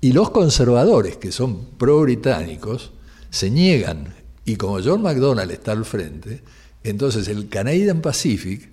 [0.00, 2.92] Y los conservadores, que son pro-británicos,
[3.30, 4.14] se niegan.
[4.44, 6.42] Y como John McDonnell está al frente,
[6.84, 8.70] entonces el Canadian Pacific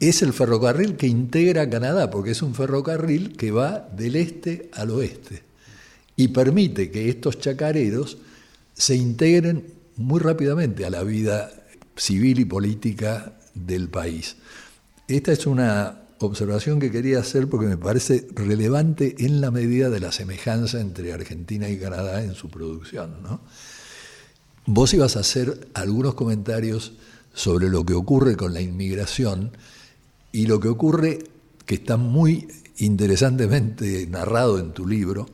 [0.00, 4.90] es el ferrocarril que integra Canadá, porque es un ferrocarril que va del este al
[4.90, 5.42] oeste
[6.16, 8.18] y permite que estos chacareros
[8.74, 9.64] se integren
[9.96, 11.50] muy rápidamente a la vida
[11.96, 14.36] civil y política del país.
[15.06, 20.00] Esta es una observación que quería hacer porque me parece relevante en la medida de
[20.00, 23.22] la semejanza entre Argentina y Canadá en su producción.
[23.22, 23.40] ¿no?
[24.66, 26.94] Vos ibas a hacer algunos comentarios
[27.34, 29.52] sobre lo que ocurre con la inmigración
[30.32, 31.18] y lo que ocurre,
[31.66, 35.28] que está muy interesantemente narrado en tu libro,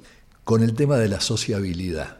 [0.45, 2.19] con el tema de la sociabilidad,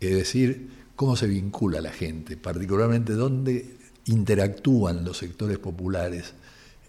[0.00, 6.34] es decir, cómo se vincula la gente, particularmente dónde interactúan los sectores populares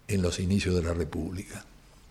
[0.08, 1.66] en los inicios de la República.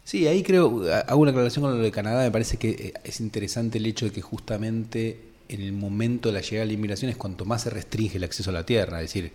[0.05, 3.21] Sí, ahí creo, hago una aclaración con lo de Canadá, me parece que eh, es
[3.21, 7.11] interesante el hecho de que justamente en el momento de la llegada de la inmigración
[7.11, 9.33] es cuanto más se restringe el acceso a la tierra, es decir,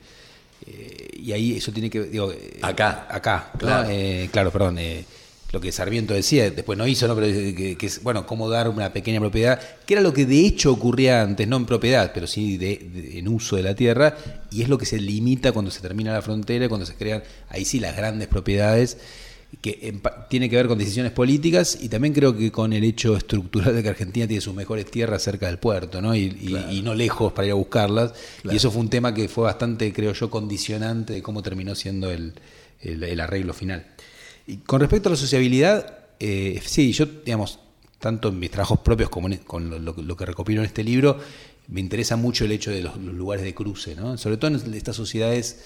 [0.67, 3.89] eh, y ahí eso tiene que, digo, eh, acá, acá, claro,
[4.31, 4.79] claro perdón,
[5.51, 7.15] lo que Sarmiento decía, después no hizo, ¿no?
[7.15, 10.71] pero que, es, bueno, cómo dar una pequeña propiedad, que era lo que de hecho
[10.71, 14.17] ocurría antes, no en propiedad, pero sí de, en uso de la tierra,
[14.51, 17.63] y es lo que se limita cuando se termina la frontera, cuando se crean, ahí
[17.63, 18.97] sí, las grandes propiedades,
[19.61, 23.73] que tiene que ver con decisiones políticas y también creo que con el hecho estructural
[23.73, 26.15] de que Argentina tiene sus mejores tierras cerca del puerto, ¿no?
[26.15, 29.91] Y, no lejos para ir a buscarlas, y eso fue un tema que fue bastante,
[29.91, 32.33] creo yo, condicionante de cómo terminó siendo el,
[32.81, 33.87] el arreglo final.
[34.47, 37.59] Y con respecto a la sociabilidad, eh, sí, yo, digamos,
[37.99, 41.17] tanto en mis trabajos propios como con lo, que recopilo en este libro,
[41.67, 44.17] me interesa mucho el hecho de los, lugares de cruce, ¿no?
[44.17, 45.63] Sobre todo en estas sociedades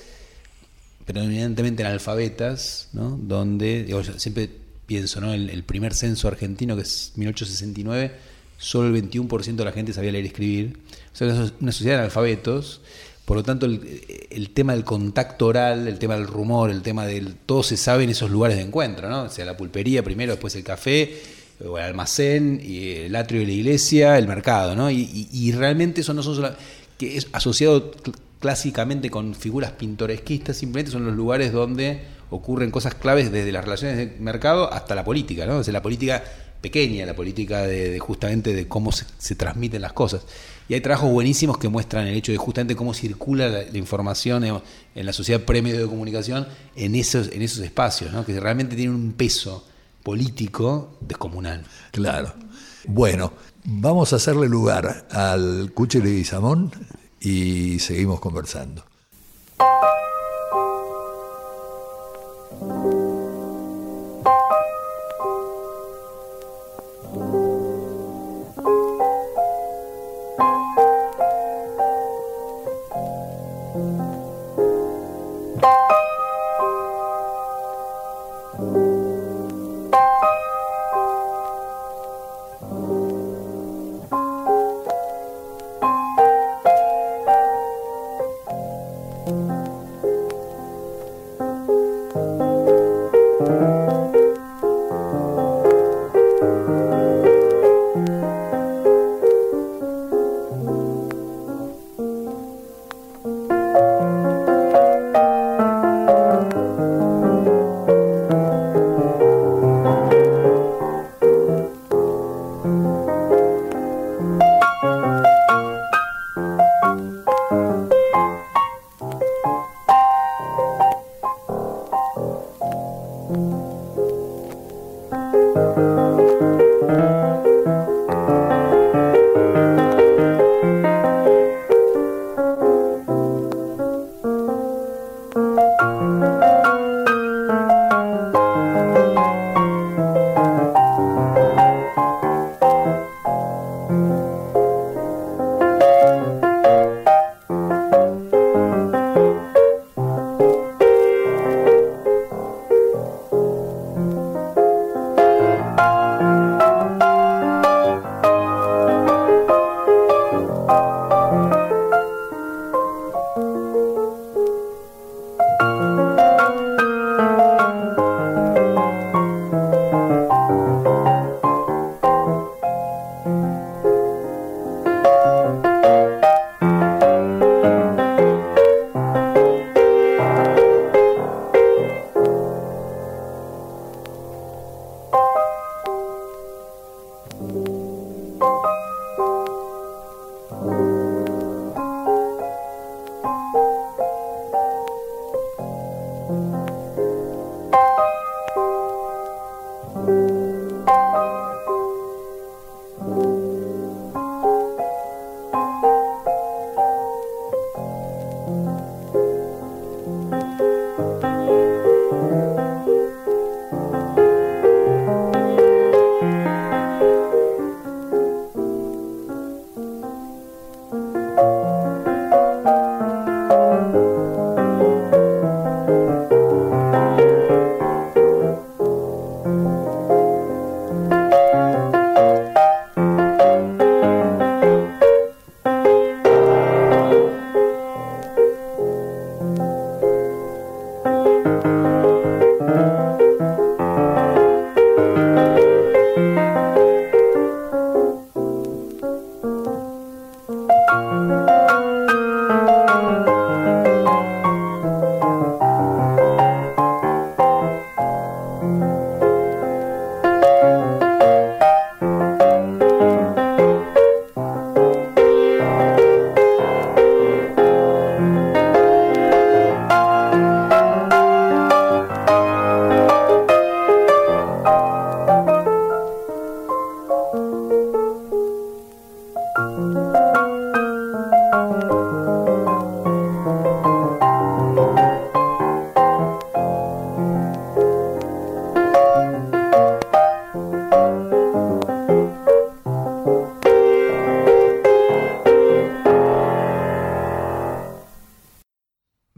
[1.13, 3.17] predominantemente analfabetas, ¿no?
[3.21, 4.49] Donde, siempre
[4.85, 5.33] pienso, ¿no?
[5.33, 8.11] El, el, primer censo argentino, que es 1869,
[8.57, 10.79] solo el 21% de la gente sabía leer y escribir.
[11.13, 11.27] O sea,
[11.59, 12.81] una sociedad de analfabetos
[13.29, 17.35] por lo tanto, el, tema del contacto oral, el tema del rumor, el tema del...
[17.35, 19.21] Todo se sabe en esos lugares de encuentro, ¿no?
[19.21, 21.21] O sea, la pulpería primero, después el café,
[21.63, 24.89] o el almacén, y el atrio de la iglesia, el mercado, ¿no?
[24.89, 26.55] Y, realmente eso no son solo...
[26.97, 27.91] que es asociado
[28.39, 33.97] clásicamente con figuras pintoresquistas, simplemente son los lugares donde ocurren cosas claves desde las relaciones
[33.97, 35.63] de mercado hasta la política, ¿no?
[35.63, 36.23] Sea, la política
[36.61, 40.21] pequeña, la política de, justamente de cómo se transmiten las cosas.
[40.69, 45.05] Y hay trabajos buenísimos que muestran el hecho de justamente cómo circula la, información en,
[45.05, 48.23] la sociedad premio de comunicación en esos, en esos espacios, ¿no?
[48.23, 49.65] que realmente tienen un peso
[50.03, 51.63] político descomunal.
[51.91, 52.35] Claro.
[52.85, 53.33] Bueno,
[53.65, 56.71] vamos a hacerle lugar al Cuche Guizamón
[57.21, 58.83] y seguimos conversando.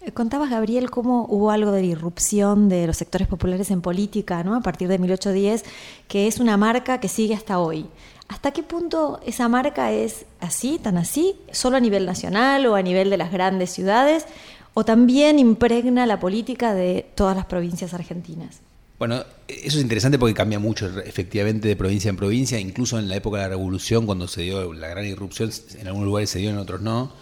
[0.00, 4.56] Eh, contabas, Gabriel, cómo hubo algo de irrupción de los sectores populares en política, ¿no?
[4.56, 5.64] A partir de 1810,
[6.08, 7.90] que es una marca que sigue hasta hoy.
[8.32, 12.82] ¿Hasta qué punto esa marca es así, tan así, solo a nivel nacional o a
[12.82, 14.24] nivel de las grandes ciudades,
[14.72, 18.60] o también impregna la política de todas las provincias argentinas?
[18.98, 23.16] Bueno, eso es interesante porque cambia mucho efectivamente de provincia en provincia, incluso en la
[23.16, 26.48] época de la revolución, cuando se dio la gran irrupción, en algunos lugares se dio,
[26.48, 27.12] en otros no.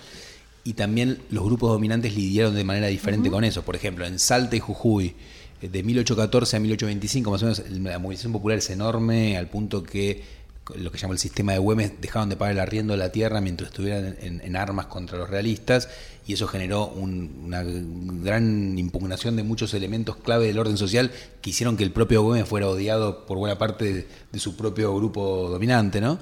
[0.63, 3.63] Y también los grupos dominantes lidiaron de manera diferente con eso.
[3.63, 5.17] Por ejemplo, en Salta y Jujuy,
[5.61, 9.83] eh, de 1814 a 1825, más o menos, la movilización popular es enorme, al punto
[9.83, 10.40] que
[10.77, 13.41] lo que llama el sistema de Güemes dejaron de pagar el arriendo de la tierra
[13.41, 15.89] mientras estuvieran en, armas contra los realistas
[16.27, 21.11] y eso generó una gran impugnación de muchos elementos clave del orden social
[21.41, 25.49] que hicieron que el propio Güemes fuera odiado por buena parte de, su propio grupo
[25.49, 26.19] dominante, ¿no?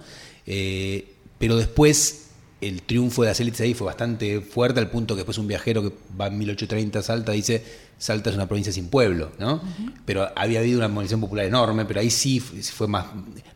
[0.46, 2.27] Eh, pero después
[2.60, 5.82] el triunfo de las élites ahí fue bastante fuerte al punto que después un viajero
[5.82, 7.64] que va en 1830 a Salta dice
[7.98, 9.60] Salta es una provincia sin pueblo, ¿no?
[10.04, 13.06] Pero había habido una movilización popular enorme, pero ahí sí fue más,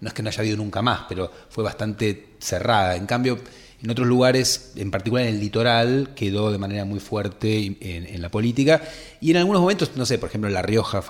[0.01, 2.97] no es que no haya habido nunca más, pero fue bastante cerrada.
[2.97, 3.39] En cambio,
[3.83, 8.29] en otros lugares, en particular en el litoral, quedó de manera muy fuerte en, la
[8.29, 8.81] política.
[9.21, 11.03] Y en algunos momentos, no sé, por ejemplo en La Rioja,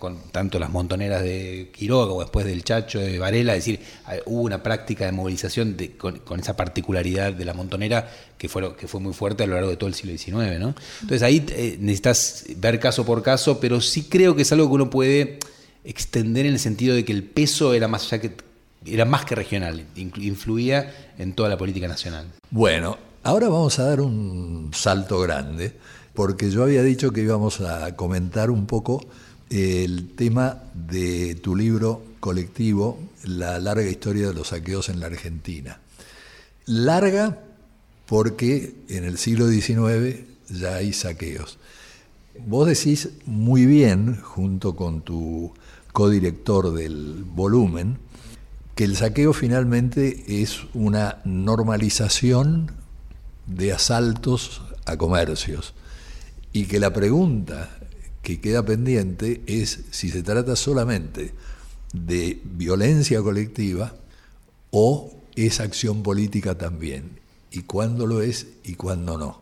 [0.00, 3.80] con tanto las montoneras de Quiroga o después del Chacho de Varela, es decir,
[4.26, 9.00] hubo una práctica de movilización con, esa particularidad de la montonera que fue, que fue
[9.00, 10.74] muy fuerte a lo largo de todo el siglo XIX.
[11.02, 14.74] Entonces ahí eh, necesitas ver caso por caso, pero sí creo que es algo que
[14.74, 15.38] uno puede
[15.84, 18.47] extender en el sentido de que el peso era más allá que
[18.84, 22.26] era más que regional, influía en toda la política nacional.
[22.50, 25.74] Bueno, ahora vamos a dar un salto grande,
[26.14, 29.06] porque yo había dicho que íbamos a comentar un poco
[29.50, 35.80] el tema de tu libro colectivo, La larga historia de los saqueos en la Argentina.
[36.66, 37.38] Larga
[38.06, 41.58] porque en el siglo XIX ya hay saqueos.
[42.46, 45.52] Vos decís muy bien, junto con tu
[45.92, 47.98] codirector del volumen,
[48.78, 52.70] que el saqueo finalmente es una normalización
[53.48, 55.74] de asaltos a comercios
[56.52, 57.76] y que la pregunta
[58.22, 61.34] que queda pendiente es si se trata solamente
[61.92, 63.96] de violencia colectiva
[64.70, 67.18] o es acción política también,
[67.50, 69.40] y cuándo lo es y cuándo no.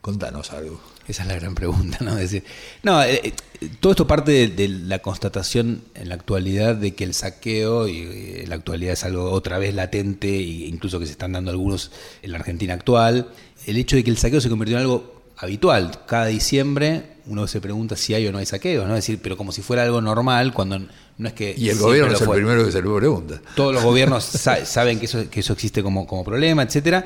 [0.00, 0.80] Contanos algo.
[1.12, 2.14] Esa es la gran pregunta, ¿no?
[2.14, 2.42] decir,
[2.82, 3.32] no, eh, eh,
[3.80, 8.48] todo esto parte de, la constatación en la actualidad de que el saqueo, y en
[8.48, 11.90] la actualidad es algo otra vez latente, e incluso que se están dando algunos
[12.22, 13.28] en la Argentina actual,
[13.66, 15.90] el hecho de que el saqueo se convirtió en algo habitual.
[16.06, 18.96] Cada diciembre uno se pregunta si hay o no hay saqueos, ¿no?
[18.96, 21.54] Es decir, pero como si fuera algo normal, cuando no es que...
[21.54, 23.42] Y el gobierno es el primero que se lo pregunta.
[23.54, 27.04] Todos los gobiernos saben que eso, que eso existe como, como problema, etcétera.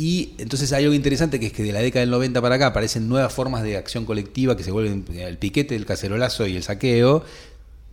[0.00, 2.68] Y entonces hay algo interesante que es que de la década del 90 para acá
[2.68, 6.62] aparecen nuevas formas de acción colectiva que se vuelven el piquete, el cacerolazo y el
[6.62, 7.24] saqueo,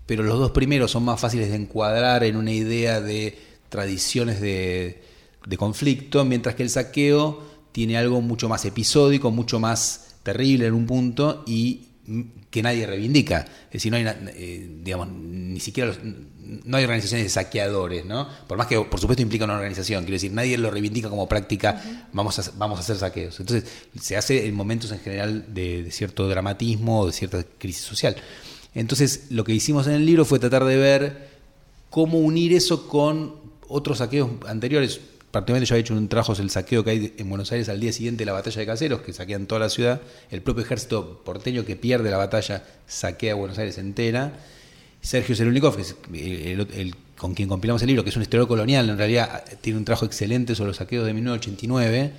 [0.06, 3.40] pero los dos primeros son más fáciles de encuadrar en una idea de
[3.70, 5.02] tradiciones de,
[5.48, 7.42] de conflicto, mientras que el saqueo
[7.72, 11.85] tiene algo mucho más episódico, mucho más terrible en un punto y
[12.50, 13.46] que nadie reivindica.
[13.68, 15.94] Es decir, no hay, eh, digamos, ni siquiera
[16.64, 18.28] no hay organizaciones de saqueadores, ¿no?
[18.48, 20.04] Por más que, por supuesto, implica una organización.
[20.04, 23.40] Quiero decir, nadie lo reivindica como práctica, vamos, a, vamos a hacer saqueos.
[23.40, 28.16] Entonces, se hace en momentos en general de, cierto dramatismo o de cierta crisis social.
[28.74, 31.30] Entonces, lo que hicimos en el libro fue tratar de ver
[31.90, 33.36] cómo unir eso con
[33.68, 35.00] otros saqueos anteriores
[35.36, 37.92] particularmente yo he hecho un trabajo el saqueo que hay en Buenos Aires al día
[37.92, 40.02] siguiente de la batalla de Caseros, que saquean toda la ciudad.
[40.32, 44.32] El propio ejército porteño que pierde la batalla saquea Buenos Aires entera.
[45.02, 48.90] Sergio Serulikov, que es el, con quien compilamos el libro, que es un historiador colonial,
[48.90, 52.12] en realidad tiene un trabajo excelente sobre los saqueos de 1989.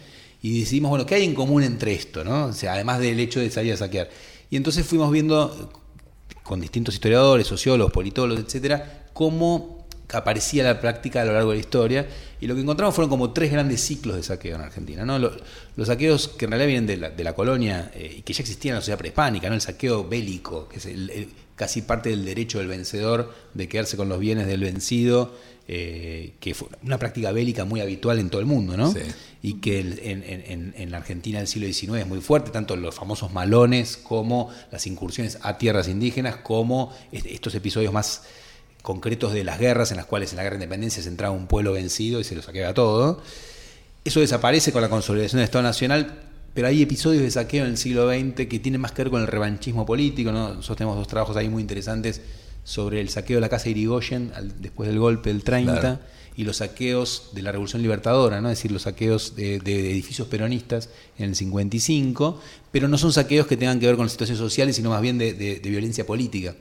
[0.43, 2.23] Y decidimos, bueno, ¿qué hay en común entre esto?
[2.23, 2.45] ¿no?
[2.49, 4.11] O sea, además del hecho de salir a saquear.
[4.51, 5.73] Y entonces fuimos viendo
[6.43, 9.76] con distintos historiadores, sociólogos, politólogos, etcétera, cómo
[10.13, 12.07] aparecía la práctica a lo largo de la historia,
[12.41, 15.05] y lo que encontramos fueron como tres grandes ciclos de saqueo en Argentina.
[15.05, 15.19] ¿no?
[15.19, 15.39] Los,
[15.85, 18.73] saqueos que en realidad vienen de la, de la colonia eh, y que ya existían
[18.73, 19.55] en la sociedad prehispánica, ¿no?
[19.55, 20.89] el saqueo bélico, que es
[21.57, 25.35] casi parte del derecho del vencedor de quedarse con los bienes del vencido,
[25.69, 28.95] eh, que fue una práctica bélica muy habitual en todo el mundo, ¿no?
[29.43, 33.33] y que en, en, la Argentina del siglo XIX es muy fuerte, tanto los famosos
[33.33, 38.23] malones como las incursiones a tierras indígenas, como estos episodios más
[38.87, 41.49] concretos de las guerras en las cuales en la guerra de independencia se entraba un
[41.49, 43.21] pueblo vencido y se lo saqueaba todo.
[44.05, 46.21] Eso desaparece con la consolidación del Estado Nacional,
[46.55, 49.23] pero hay episodios de saqueo en el siglo XX que tienen más que ver con
[49.23, 50.31] el revanchismo político.
[50.31, 52.21] Nosotros tenemos dos trabajos ahí muy interesantes
[52.63, 56.01] sobre el saqueo de la casa de Irigoyen después del golpe del 30
[56.37, 58.51] y los saqueos de la Revolución Libertadora, ¿no?
[58.51, 63.57] es decir, los saqueos de, edificios peronistas en el 55, pero no son saqueos que
[63.57, 66.55] tengan que ver con las situaciones sociales, sino más bien de violencia política.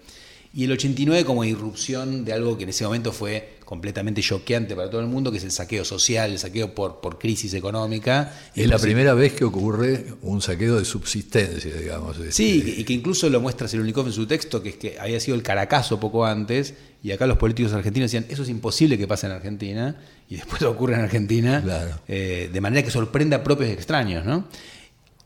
[0.56, 4.90] Y el 89 como irrupción de algo que en ese momento fue completamente choqueante para
[4.90, 8.34] todo el mundo, que es el saqueo social, el saqueo por, por crisis económica.
[8.56, 12.16] es la primera vez que ocurre un saqueo de subsistencia, digamos.
[12.30, 15.20] Sí, este, y que incluso lo muestra Selunikov en su texto, que es que había
[15.20, 19.08] sido el Caracazo poco antes, y acá los políticos argentinos decían, eso es imposible que
[19.08, 19.98] pase en Argentina,
[20.30, 24.48] y después ocurre en Argentina, eh, de manera que sorprenda a propios extraños, ¿no?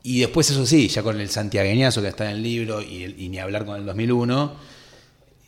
[0.02, 3.28] Y después, eso sí, ya con el santiagueñazo que está en el libro, y, y
[3.28, 4.79] ni hablar con el 2001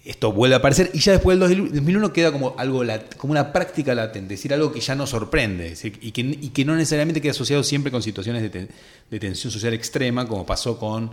[0.05, 2.83] esto vuelve a aparecer y ya después del 2001 queda como algo
[3.17, 7.21] como una práctica latente, es decir, algo que ya no sorprende y, que, no necesariamente
[7.21, 11.13] queda asociado siempre con situaciones de, tensión social extrema, como pasó con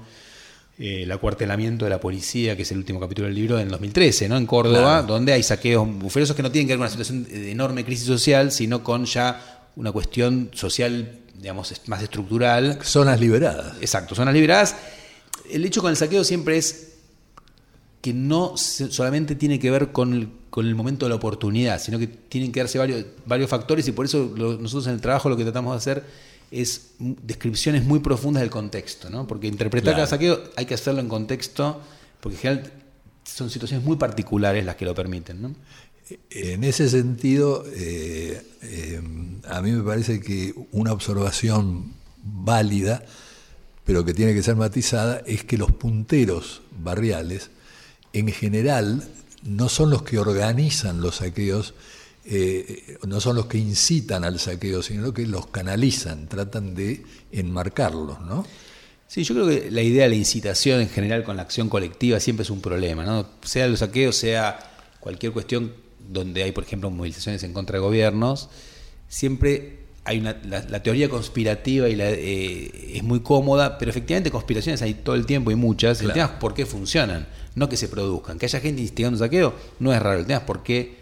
[0.79, 4.27] eh, el acuartelamiento de la policía, que es el último capítulo del libro, en 2013,
[4.27, 4.37] ¿no?
[4.37, 7.51] en Córdoba, donde hay saqueos buferosos que no tienen que ver con una situación de
[7.51, 12.79] enorme crisis social, sino con ya una cuestión social, digamos, más estructural.
[12.81, 13.75] Zonas liberadas.
[13.81, 14.75] Exacto, zonas liberadas.
[15.51, 16.88] El hecho con el saqueo siempre es
[18.01, 21.99] que no solamente tiene que ver con el, con el momento de la oportunidad, sino
[21.99, 25.35] que tienen que darse varios, varios factores y por eso nosotros en el trabajo lo
[25.35, 26.03] que tratamos de hacer
[26.51, 29.27] es descripciones muy profundas del contexto, ¿no?
[29.27, 31.81] porque interpretar cada saqueo hay que hacerlo en contexto,
[32.21, 32.71] porque en general
[33.23, 35.41] son situaciones muy particulares las que lo permiten.
[35.41, 35.55] ¿no?
[36.31, 39.01] En ese sentido, eh, eh,
[39.47, 41.93] a mí me parece que una observación
[42.23, 43.03] válida,
[43.85, 47.51] pero que tiene que ser matizada, es que los punteros barriales
[48.13, 49.03] en general
[49.43, 51.73] no son los que organizan los saqueos,
[52.25, 58.21] eh, no son los que incitan al saqueo, sino que los canalizan, tratan de enmarcarlos,
[58.21, 58.45] ¿no?
[59.07, 62.19] Sí, yo creo que la idea de la incitación en general con la acción colectiva
[62.19, 63.25] siempre es un problema, ¿no?
[63.41, 64.59] Sea los saqueos, sea
[64.99, 65.73] cualquier cuestión
[66.07, 68.49] donde hay, por ejemplo, movilizaciones en contra de gobiernos,
[69.07, 74.81] siempre hay una, la, teoría conspirativa y la, eh, es muy cómoda, pero efectivamente conspiraciones
[74.81, 76.01] hay todo el tiempo y muchas.
[76.01, 77.27] El tema es por qué funcionan
[77.59, 78.39] no que se produzcan.
[78.39, 80.97] Que haya gente instigando un saqueo no es raro, el tema es por qué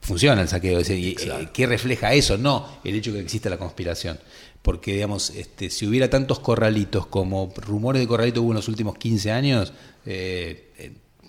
[0.00, 4.18] funciona el saqueo, eh, qué refleja eso, no el hecho de que exista la conspiración.
[4.62, 8.96] Porque, digamos, este, si hubiera tantos corralitos como rumores de corralitos hubo en los últimos
[8.96, 9.72] 15 años,
[10.06, 10.67] eh, eh,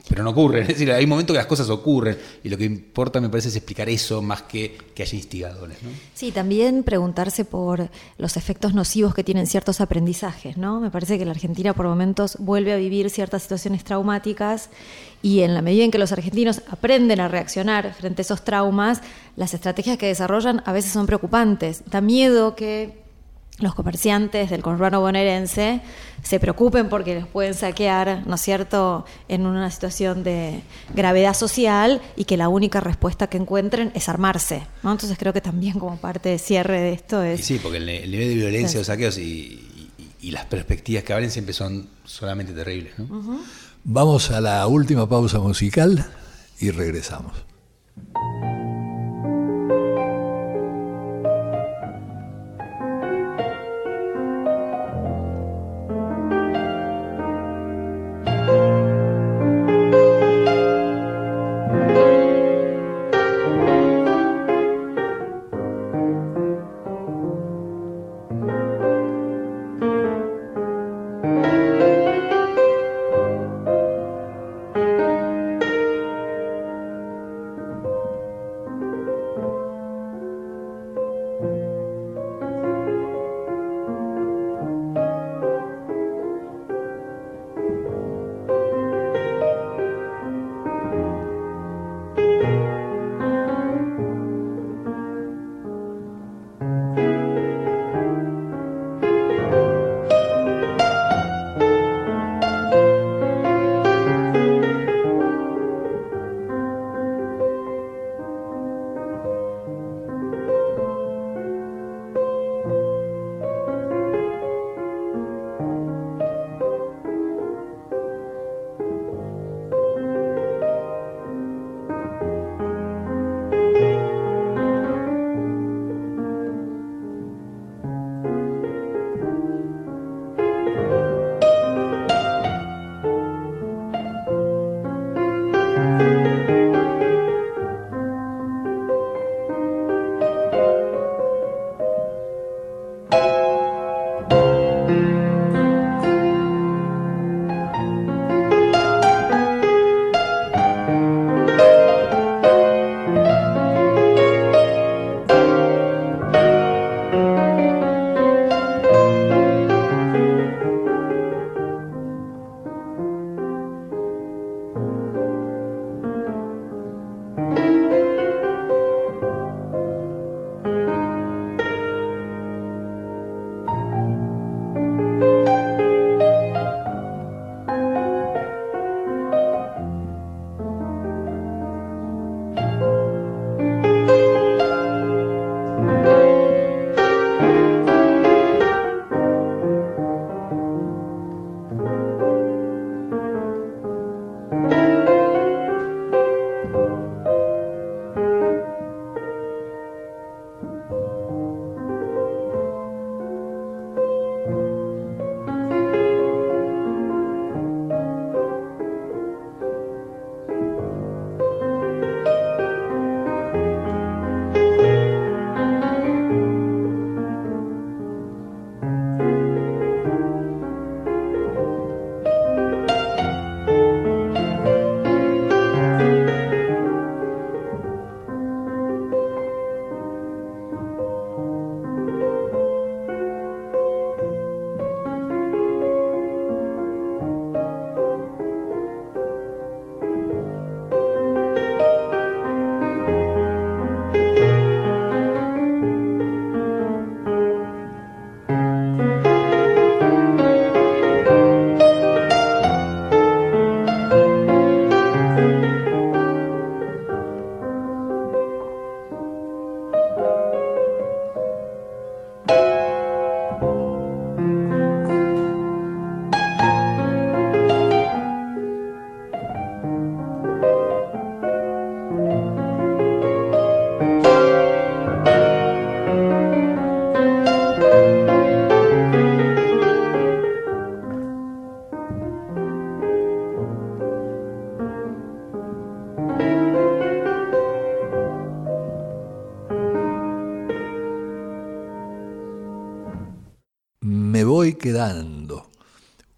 [0.08, 0.64] pero no ocurren.
[0.70, 3.56] Es decir, hay momentos que las cosas ocurren y lo que importa me parece es
[3.56, 5.82] explicar eso más que que haya instigadores.
[5.82, 5.89] ¿no?
[6.14, 10.82] Sí, también preguntarse por los efectos nocivos que tienen ciertos aprendizajes, ¿no?
[10.82, 14.70] Me parece que la Argentina por momentos vuelve a vivir ciertas situaciones traumáticas
[15.22, 19.02] y en la medida en que los argentinos aprenden a reaccionar frente a esos traumas,
[19.38, 21.84] las estrategias que desarrollan a veces son preocupantes.
[21.89, 23.09] Da miedo que
[23.60, 25.82] los comerciantes del conurbano bonaerense
[26.24, 30.62] se preocupen porque les pueden saquear, ¿no es cierto?, en una situación de
[30.93, 34.91] gravedad social y que la única respuesta que encuentren es armarse, ¿no?
[34.91, 37.39] Entonces creo que también como parte de cierre de esto es...
[37.39, 39.89] Y sí, porque el, el nivel de violencia, los saqueos y, y-
[40.22, 42.97] y las perspectivas que abren siempre son solamente terribles.
[42.99, 43.39] ¿no?
[43.86, 46.05] Vamos a la última pausa musical
[46.60, 47.32] y regresamos.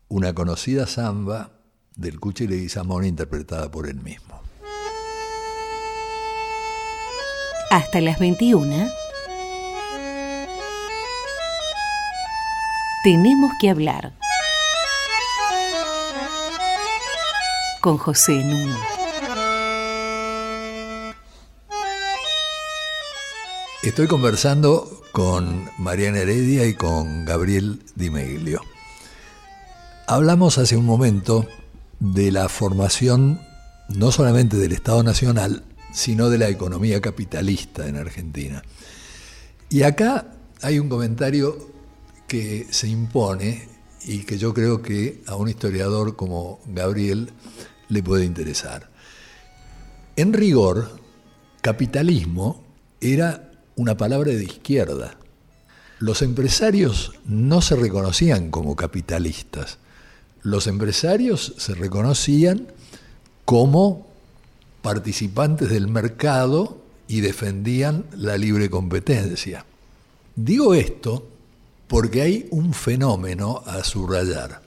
[0.08, 1.52] Una conocida samba
[1.96, 4.42] del Cuchi Leguizamón interpretada por él mismo.
[7.70, 8.90] Hasta las 21.
[13.04, 14.14] Tenemos que hablar.
[17.82, 18.78] Con José Nuno.
[23.84, 28.62] Estoy conversando con Mariana Heredia y con Gabriel Di Meglio.
[30.08, 31.48] Hablamos hace un momento
[32.00, 33.42] de la formación
[33.90, 38.64] no solamente del Estado Nacional, sino de la economía capitalista en Argentina.
[39.70, 40.28] Y acá
[40.62, 41.58] hay un comentario
[42.28, 43.68] que se impone
[44.06, 47.32] y que yo creo que a un historiador como Gabriel
[47.90, 48.90] le puede interesar.
[50.16, 51.00] En rigor,
[51.62, 52.64] capitalismo
[53.02, 53.51] era
[53.82, 55.16] una palabra de izquierda.
[55.98, 59.80] Los empresarios no se reconocían como capitalistas.
[60.44, 62.68] Los empresarios se reconocían
[63.44, 64.06] como
[64.84, 66.78] participantes del mercado
[67.08, 69.66] y defendían la libre competencia.
[70.36, 71.28] Digo esto
[71.88, 74.62] porque hay un fenómeno a subrayar.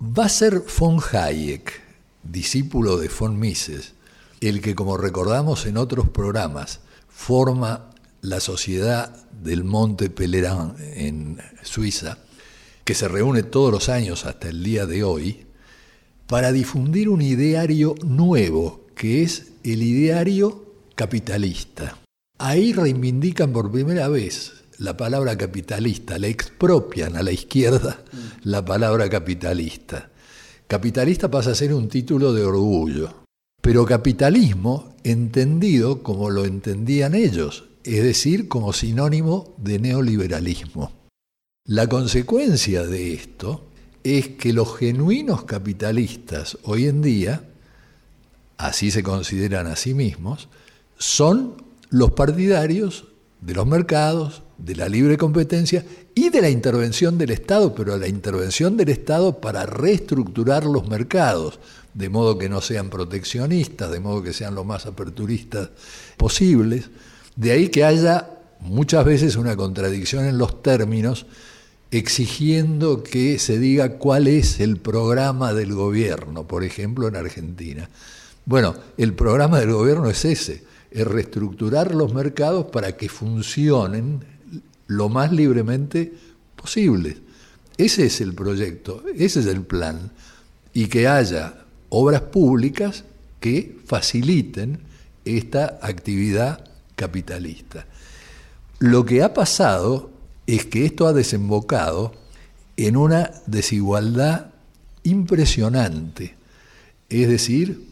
[0.00, 1.78] Va a ser von Hayek,
[2.22, 3.92] discípulo de von Mises,
[4.40, 6.80] el que, como recordamos en otros programas,
[7.12, 7.90] forma
[8.22, 12.18] la Sociedad del Monte Pelerin en Suiza,
[12.84, 15.46] que se reúne todos los años hasta el día de hoy,
[16.26, 21.98] para difundir un ideario nuevo, que es el ideario capitalista.
[22.38, 28.02] Ahí reivindican por primera vez la palabra capitalista, le expropian a la izquierda
[28.42, 30.10] la palabra capitalista.
[30.66, 33.21] Capitalista pasa a ser un título de orgullo,
[33.62, 40.92] pero capitalismo entendido como lo entendían ellos, es decir, como sinónimo de neoliberalismo.
[41.64, 43.64] La consecuencia de esto
[44.02, 47.44] es que los genuinos capitalistas hoy en día,
[48.58, 50.48] así se consideran a sí mismos,
[50.98, 51.54] son
[51.88, 53.04] los partidarios
[53.40, 55.84] de los mercados, de la libre competencia
[56.14, 61.58] y de la intervención del Estado, pero la intervención del Estado para reestructurar los mercados,
[61.94, 65.70] de modo que no sean proteccionistas, de modo que sean lo más aperturistas
[66.16, 66.90] posibles.
[67.36, 68.30] De ahí que haya
[68.60, 71.26] muchas veces una contradicción en los términos,
[71.90, 77.88] exigiendo que se diga cuál es el programa del gobierno, por ejemplo en Argentina.
[78.46, 84.24] Bueno, el programa del gobierno es ese, es reestructurar los mercados para que funcionen
[84.86, 86.12] lo más libremente
[86.56, 87.18] posible.
[87.76, 90.10] Ese es el proyecto, ese es el plan.
[90.74, 91.61] Y que haya
[91.94, 93.04] obras públicas
[93.38, 94.80] que faciliten
[95.26, 96.64] esta actividad
[96.96, 97.86] capitalista.
[98.78, 100.10] Lo que ha pasado
[100.46, 102.14] es que esto ha desembocado
[102.78, 104.52] en una desigualdad
[105.02, 106.34] impresionante.
[107.10, 107.86] Es decir,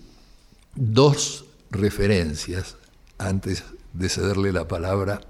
[0.74, 2.76] dos referencias
[3.18, 5.20] antes de cederle la palabra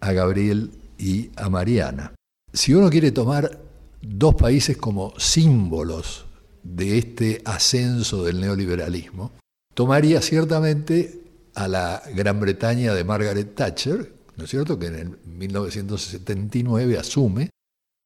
[0.00, 2.12] a Gabriel y a Mariana.
[2.52, 3.58] Si uno quiere tomar
[4.02, 6.26] dos países como símbolos
[6.62, 9.32] de este ascenso del neoliberalismo,
[9.74, 11.22] tomaría ciertamente
[11.54, 17.50] a la Gran Bretaña de Margaret Thatcher, ¿no es cierto?, que en el 1979 asume,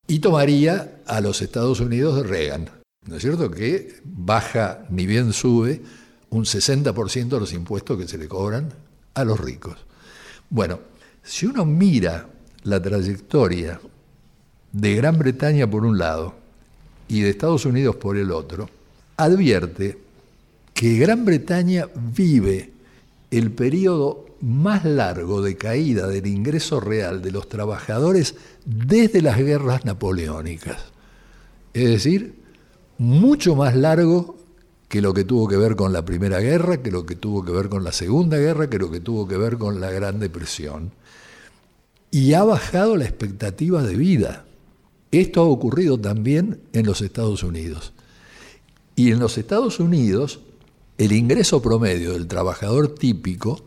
[0.07, 2.71] y tomaría a los Estados Unidos de Reagan,
[3.07, 5.83] ¿no es cierto?, que baja, ni bien sube,
[6.31, 8.73] un 60% de los impuestos que se le cobran
[9.15, 9.79] a los ricos.
[10.51, 10.81] Bueno,
[11.23, 12.29] si uno mira
[12.65, 13.81] la trayectoria
[14.73, 16.35] de Gran Bretaña por un lado
[17.15, 18.69] y de Estados Unidos por el otro,
[19.17, 19.99] advierte
[20.73, 22.73] que Gran Bretaña vive
[23.31, 28.35] el periodo más largo de caída del ingreso real de los trabajadores
[28.65, 30.79] desde las guerras napoleónicas.
[31.73, 32.35] Es decir,
[32.99, 34.37] mucho más largo
[34.89, 37.53] que lo que tuvo que ver con la Primera Guerra, que lo que tuvo que
[37.53, 40.91] ver con la Segunda Guerra, que lo que tuvo que ver con la Gran Depresión.
[42.11, 44.45] Y ha bajado la expectativa de vida.
[45.21, 47.93] Esto ha ocurrido también en los Estados Unidos.
[48.97, 50.41] Y en los Estados Unidos,
[50.99, 53.61] el ingreso promedio del trabajador típico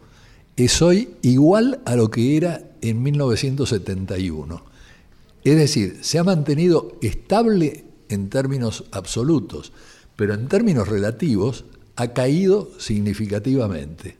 [0.57, 4.61] es hoy igual a lo que era en 1971.
[5.45, 9.71] Es decir, se ha mantenido estable en términos absolutos,
[10.17, 11.63] pero en términos relativos
[11.95, 14.17] ha caído significativamente.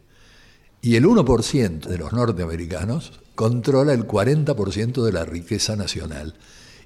[0.82, 6.34] Y el 1% de los norteamericanos controla el 40% de la riqueza nacional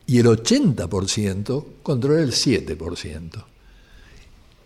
[0.05, 3.45] y el 80% controla el 7%.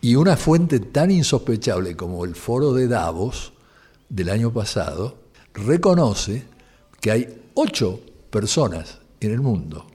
[0.01, 3.53] Y una fuente tan insospechable como el foro de Davos
[4.09, 5.17] del año pasado
[5.53, 6.43] reconoce
[7.01, 9.85] que hay ocho personas en el mundo,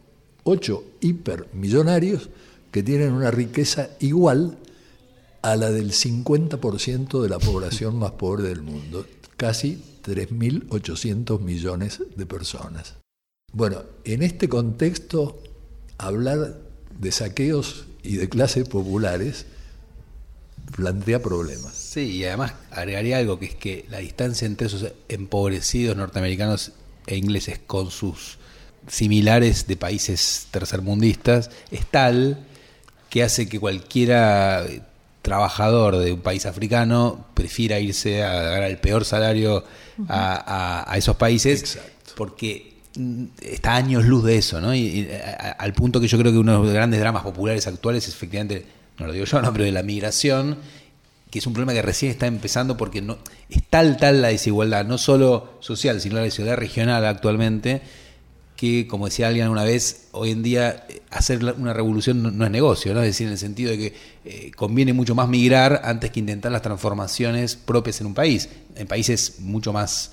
[0.45, 2.31] ocho hipermillonarios
[2.71, 4.59] que tienen una riqueza igual
[5.43, 12.27] a la del 50% de la población más pobre del mundo, casi 3.800 millones de
[12.27, 13.00] personas.
[13.53, 15.43] Bueno, en este contexto,
[15.99, 16.57] hablar
[16.99, 19.47] de saqueos y de clases populares
[20.77, 21.75] plantea problemas.
[21.75, 26.73] Sí, y además agregaría algo, que es que la distancia entre esos empobrecidos norteamericanos
[27.07, 28.39] e ingleses con sus
[28.87, 32.47] similares de países tercermundistas es tal
[33.09, 34.65] que hace que cualquiera
[35.23, 39.65] trabajador de un país africano prefiera irse a ganar el peor salario
[40.09, 41.79] a, esos países
[42.17, 42.80] porque mm,
[43.41, 44.75] está años luz de eso, ¿no?
[44.75, 45.09] Y,
[45.59, 48.67] al punto que yo creo que uno de los grandes dramas populares actuales es efectivamente,
[48.99, 50.59] no lo digo yo, no, pero de la migración,
[51.31, 53.19] que es un problema que recién está empezando porque no
[53.49, 57.83] es tal tal la desigualdad, no solo social, sino la desigualdad regional actualmente,
[58.57, 62.51] que, como decía alguien una vez, hoy en día eh, hacer una revolución no, es
[62.51, 63.01] negocio, ¿no?
[63.01, 63.95] Es decir, en el sentido de que
[64.27, 68.87] eh, conviene mucho más migrar antes que intentar las transformaciones propias en un país, en
[68.87, 70.13] países mucho más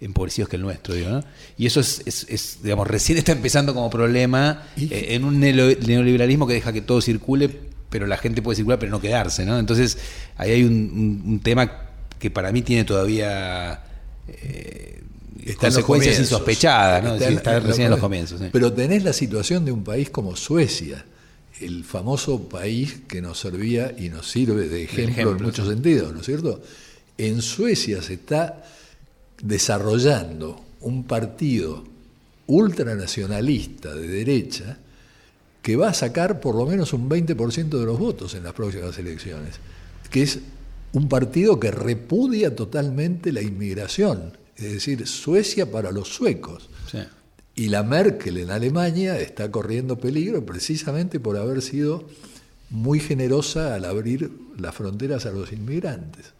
[0.00, 1.24] empobrecidos que el nuestro, digo, ¿no?
[1.56, 6.72] Y eso es, digamos, recién está empezando como problema eh, en un neoliberalismo que deja
[6.72, 7.50] que todo circule,
[7.88, 9.58] pero la gente puede circular, pero no quedarse, ¿no?
[9.58, 9.98] Entonces,
[10.36, 11.70] ahí hay un, tema
[12.18, 13.82] que para mí tiene todavía
[15.58, 17.14] consecuencias insospechadas, ¿no?
[17.14, 18.40] Está, recién en los comienzos.
[18.52, 21.04] Pero tenés la situación de un país como Suecia,
[21.60, 26.20] el famoso país que nos servía y nos sirve de ejemplo, en muchos sentidos, ¿no
[26.20, 26.60] es cierto?
[27.16, 28.62] En Suecia se está
[29.42, 31.84] desarrollando un partido
[32.46, 34.78] ultranacionalista de derecha
[35.62, 38.96] que va a sacar por lo menos un 20% de los votos en las próximas
[38.98, 39.56] elecciones,
[40.10, 40.38] que es
[40.92, 46.68] un partido que repudia totalmente la inmigración es decir, Suecia para los suecos.
[47.54, 52.04] Y la Merkel en Alemania está corriendo peligro precisamente por haber sido
[52.68, 56.32] muy generosa al abrir las fronteras a los inmigrantes.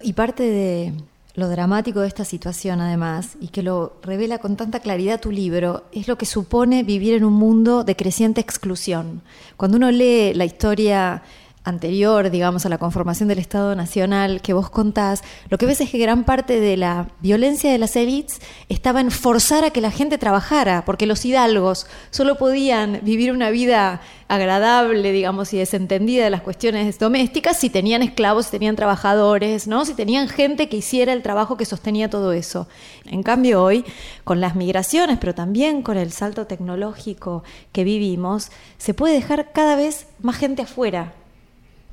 [0.00, 0.92] Y parte de
[1.34, 5.84] lo dramático de esta situación, además, y que lo revela con tanta claridad tu libro,
[5.92, 9.22] es lo que supone vivir en un mundo de creciente exclusión.
[9.56, 11.22] Cuando uno lee la historia
[11.62, 15.90] anterior, digamos, a la conformación del Estado Nacional que vos contás, lo que ves es
[15.90, 19.90] que gran parte de la violencia de las élites estaba en forzar a que la
[19.90, 26.30] gente trabajara, porque los hidalgos solo podían vivir una vida agradable, digamos, y desentendida de
[26.30, 29.84] las cuestiones domésticas si tenían esclavos, si tenían trabajadores, ¿no?
[29.84, 32.68] Si tenían gente que hiciera el trabajo que sostenía todo eso.
[33.04, 33.84] En cambio, hoy,
[34.24, 37.42] con las migraciones, pero también con el salto tecnológico
[37.72, 41.12] que vivimos, se puede dejar cada vez más gente afuera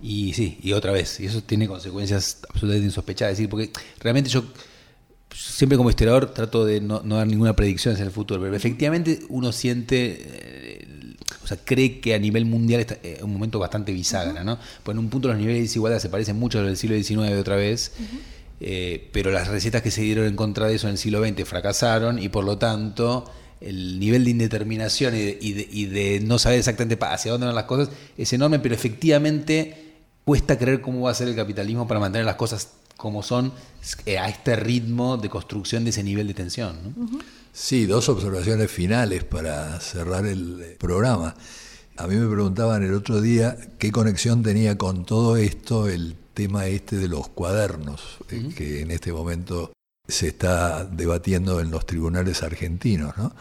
[0.01, 3.37] y sí, y otra vez, y eso tiene consecuencias absolutamente insospechadas.
[3.37, 4.43] decir, porque realmente yo
[5.33, 9.51] siempre como historiador trato de no, dar ninguna predicción hacia el futuro, pero efectivamente uno
[9.51, 14.43] siente, eh, o sea, cree que a nivel mundial está en un momento bastante bisagra,
[14.43, 14.59] ¿no?
[14.83, 16.95] Pues en un punto los niveles de desigualdad se parecen mucho a los del siglo
[16.95, 17.93] XIX de otra vez,
[18.59, 21.47] eh, pero las recetas que se dieron en contra de eso en el siglo XX
[21.47, 23.31] fracasaron y por lo tanto
[23.61, 27.65] el nivel de indeterminación y de, y de no saber exactamente hacia dónde van las
[27.65, 29.86] cosas es enorme, pero efectivamente
[30.27, 33.53] cuesta creer cómo va a ser el capitalismo para mantener las cosas como son
[34.05, 36.75] eh, a este ritmo de construcción de ese nivel de tensión.
[37.53, 41.33] Sí, dos observaciones finales para cerrar el programa.
[41.95, 46.67] A mí me preguntaban el otro día qué conexión tenía con todo esto el tema
[46.67, 49.71] este de los cuadernos, eh, que en este momento
[50.09, 53.15] se está debatiendo en los tribunales argentinos.
[53.17, 53.31] ¿no?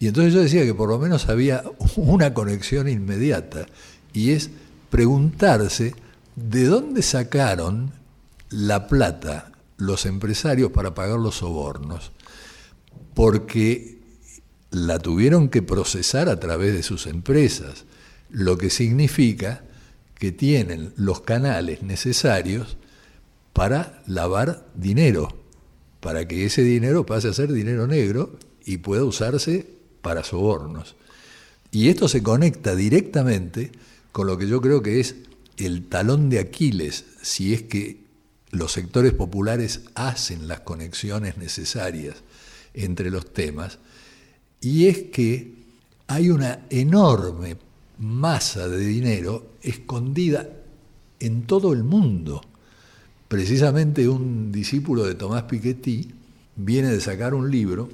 [0.00, 1.62] Y entonces yo decía que por lo menos había
[1.94, 3.66] una conexión inmediata,
[4.12, 4.50] y es
[4.90, 5.94] preguntarse
[6.36, 7.92] ¿De dónde sacaron
[8.50, 12.10] la plata los empresarios para pagar los sobornos?
[13.14, 13.98] Porque
[14.70, 17.84] la tuvieron que procesar a través de sus empresas,
[18.30, 19.62] lo que significa
[20.18, 22.76] que tienen los canales necesarios
[23.52, 25.28] para lavar dinero,
[26.00, 29.66] para que ese dinero pase a ser dinero negro y pueda usarse
[30.02, 30.96] para sobornos.
[31.70, 33.70] Y esto se conecta directamente
[34.10, 35.14] con lo que yo creo que es
[35.56, 38.04] el talón de Aquiles, si es que
[38.50, 42.16] los sectores populares hacen las conexiones necesarias
[42.72, 43.78] entre los temas,
[44.60, 45.54] y es que
[46.06, 47.56] hay una enorme
[47.98, 50.48] masa de dinero escondida
[51.20, 52.42] en todo el mundo.
[53.28, 56.12] Precisamente un discípulo de Tomás Piketty
[56.56, 57.88] viene de sacar un libro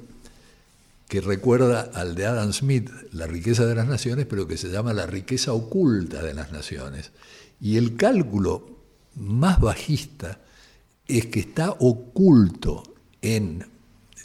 [1.07, 4.93] que recuerda al de Adam Smith, La riqueza de las naciones, pero que se llama
[4.93, 7.11] La riqueza oculta de las naciones.
[7.61, 8.65] Y el cálculo
[9.15, 10.39] más bajista
[11.07, 12.83] es que está oculto
[13.21, 13.65] en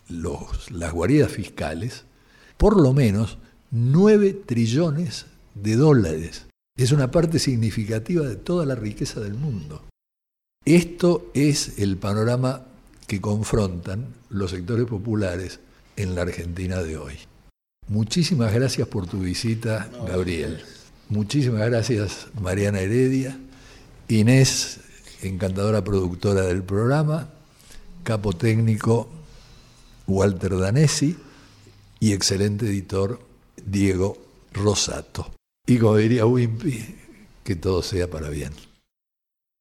[0.09, 2.05] las guaridas fiscales
[2.57, 3.39] por lo menos
[3.71, 6.47] 9 trillones de dólares.
[6.77, 9.85] Es una parte significativa de toda la riqueza del mundo.
[10.65, 12.65] Esto es el panorama
[13.07, 15.61] que confrontan los sectores populares
[15.97, 17.15] en la Argentina de hoy.
[17.89, 20.63] Muchísimas gracias por tu visita, Gabriel.
[21.09, 23.39] Muchísimas gracias, Mariana Heredia.
[24.09, 24.81] Inés,
[25.23, 27.29] encantadora productora del programa.
[28.03, 29.09] Capo técnico,
[30.07, 31.17] Walter Danesi.
[32.01, 33.21] Y excelente editor,
[33.65, 34.19] Diego
[34.53, 35.33] Rosato.
[35.67, 36.97] Y como diría Wimpy,
[37.43, 38.53] que todo sea para bien.